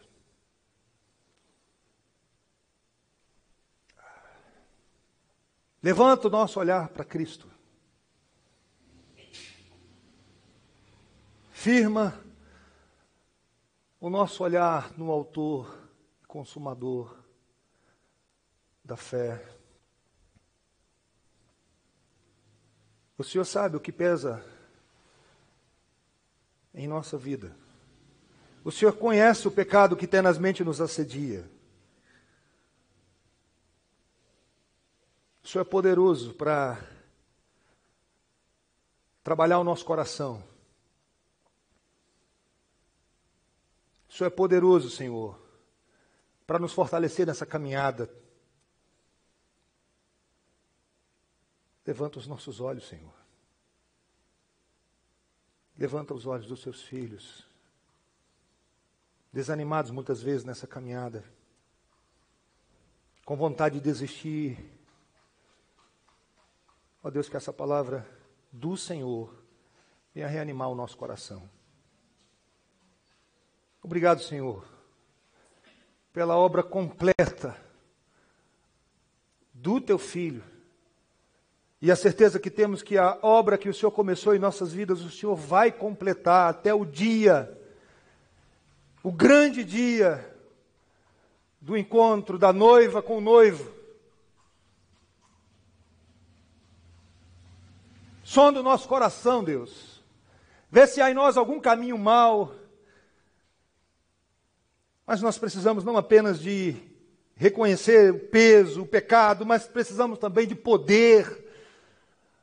Levanta 5.81 6.27
o 6.27 6.31
nosso 6.31 6.59
olhar 6.59 6.89
para 6.89 7.05
Cristo. 7.05 7.49
Firma 11.53 12.21
o 14.01 14.11
nosso 14.11 14.43
olhar 14.43 14.91
no 14.99 15.13
Autor 15.13 15.89
e 16.21 16.27
Consumador 16.27 17.17
da 18.85 18.97
fé. 18.97 19.49
O 23.17 23.23
Senhor 23.23 23.45
sabe 23.45 23.77
o 23.77 23.81
que 23.81 23.93
pesa 23.93 24.45
em 26.75 26.89
nossa 26.89 27.17
vida. 27.17 27.68
O 28.69 28.71
Senhor 28.71 28.93
conhece 28.93 29.49
o 29.49 29.51
pecado 29.51 29.97
que 29.97 30.07
tenazmente 30.07 30.63
nos 30.63 30.79
assedia. 30.79 31.51
O 35.43 35.49
Senhor 35.49 35.63
é 35.63 35.65
poderoso 35.65 36.35
para 36.35 36.79
trabalhar 39.25 39.59
o 39.59 39.65
nosso 39.65 39.87
coração, 39.87 40.45
Senhor 44.07 44.27
é 44.27 44.31
poderoso, 44.31 44.91
Senhor, 44.91 45.41
para 46.47 46.59
nos 46.59 46.75
fortalecer 46.75 47.27
nessa 47.27 47.47
caminhada. 47.47 48.15
Levanta 51.87 52.19
os 52.19 52.27
nossos 52.27 52.61
olhos, 52.61 52.87
Senhor. 52.87 53.15
Levanta 55.79 56.13
os 56.13 56.27
olhos 56.27 56.47
dos 56.47 56.61
seus 56.61 56.83
filhos, 56.83 57.48
desanimados 59.33 59.91
muitas 59.91 60.23
vezes 60.23 60.45
nessa 60.45 60.67
caminhada, 60.67 61.25
com 63.25 63.37
vontade 63.37 63.77
de 63.77 63.85
desistir. 63.85 64.59
Ó 67.03 67.11
Deus, 67.11 67.29
que 67.29 67.37
essa 67.37 67.53
palavra 67.53 68.07
do 68.51 68.77
Senhor 68.77 69.35
venha 70.15 70.27
reanimar 70.27 70.69
o 70.71 70.75
nosso 70.75 70.97
coração. 70.97 71.49
Obrigado, 73.83 74.23
Senhor, 74.23 74.67
pela 76.13 76.37
obra 76.37 76.63
completa 76.63 77.57
do 79.53 79.81
teu 79.81 79.99
filho. 79.99 80.43
E 81.81 81.93
a 81.93 81.97
certeza 81.97 82.41
que 82.41 82.51
temos 82.51 82.83
que 82.83 82.99
a 82.99 83.19
obra 83.23 83.57
que 83.57 83.69
o 83.69 83.75
Senhor 83.75 83.93
começou 83.93 84.35
em 84.35 84.39
nossas 84.39 84.73
vidas, 84.73 85.01
o 85.03 85.11
Senhor 85.11 85.37
vai 85.37 85.71
completar 85.71 86.51
até 86.51 86.75
o 86.75 86.85
dia, 86.85 87.58
o 89.03 89.13
grande 89.13 89.65
dia 89.65 90.37
do 91.61 91.77
encontro 91.77 92.39
da 92.39 92.53
noiva 92.53 93.03
com 93.03 93.19
o 93.19 93.21
noivo. 93.21 93.73
Sonda 98.23 98.61
o 98.61 98.63
nosso 98.63 98.87
coração, 98.87 99.43
Deus. 99.43 100.03
Vê 100.71 100.87
se 100.87 101.01
há 101.01 101.11
em 101.11 101.15
nós 101.15 101.37
algum 101.37 101.61
caminho 101.61 101.97
mau 101.97 102.55
mas 105.09 105.23
nós 105.23 105.39
precisamos 105.39 105.85
não 105.85 105.97
apenas 105.97 106.39
de 106.39 106.77
reconhecer 107.35 108.13
o 108.13 108.19
peso, 108.19 108.83
o 108.83 108.87
pecado, 108.87 109.47
mas 109.47 109.67
precisamos 109.67 110.19
também 110.19 110.47
de 110.47 110.55
poder, 110.55 111.49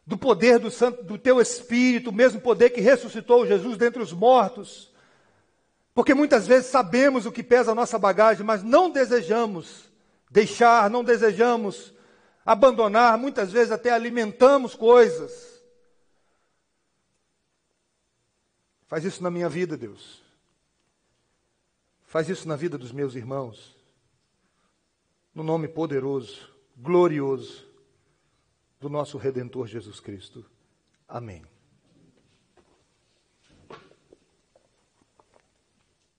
do 0.03 0.18
poder 0.18 0.58
do, 0.58 0.72
santo, 0.72 1.03
do 1.03 1.16
teu 1.16 1.39
Espírito, 1.39 2.10
o 2.10 2.14
mesmo 2.14 2.41
poder 2.41 2.72
que 2.72 2.82
ressuscitou 2.82 3.45
Jesus 3.45 3.78
dentre 3.78 4.01
os 4.01 4.12
mortos. 4.12 4.91
Porque 5.96 6.14
muitas 6.14 6.46
vezes 6.46 6.70
sabemos 6.70 7.26
o 7.26 7.32
que 7.32 7.41
pesa 7.41 7.72
a 7.72 7.76
nossa 7.76 7.98
bagagem, 7.98 8.46
mas 8.46 8.62
não 8.62 8.91
desejamos 8.91 9.89
deixar, 10.30 10.89
não 10.89 11.06
desejamos 11.06 11.93
abandonar, 12.46 13.18
muitas 13.18 13.50
vezes 13.50 13.72
até 13.72 13.91
alimentamos 13.91 14.76
coisas. 14.76 15.64
Faz 18.88 19.06
isso 19.06 19.24
na 19.24 19.32
minha 19.32 19.48
vida, 19.48 19.78
Deus. 19.78 20.22
Faz 22.04 22.28
isso 22.28 22.46
na 22.46 22.58
vida 22.58 22.78
dos 22.78 22.91
meus 22.91 23.16
irmãos. 23.16 23.74
No 25.34 25.43
nome 25.43 25.70
poderoso, 25.70 26.50
glorioso 26.76 27.66
do 28.82 28.89
nosso 28.89 29.18
Redentor 29.18 29.66
Jesus 29.66 30.02
Cristo. 30.02 30.46
Amém. 31.08 31.55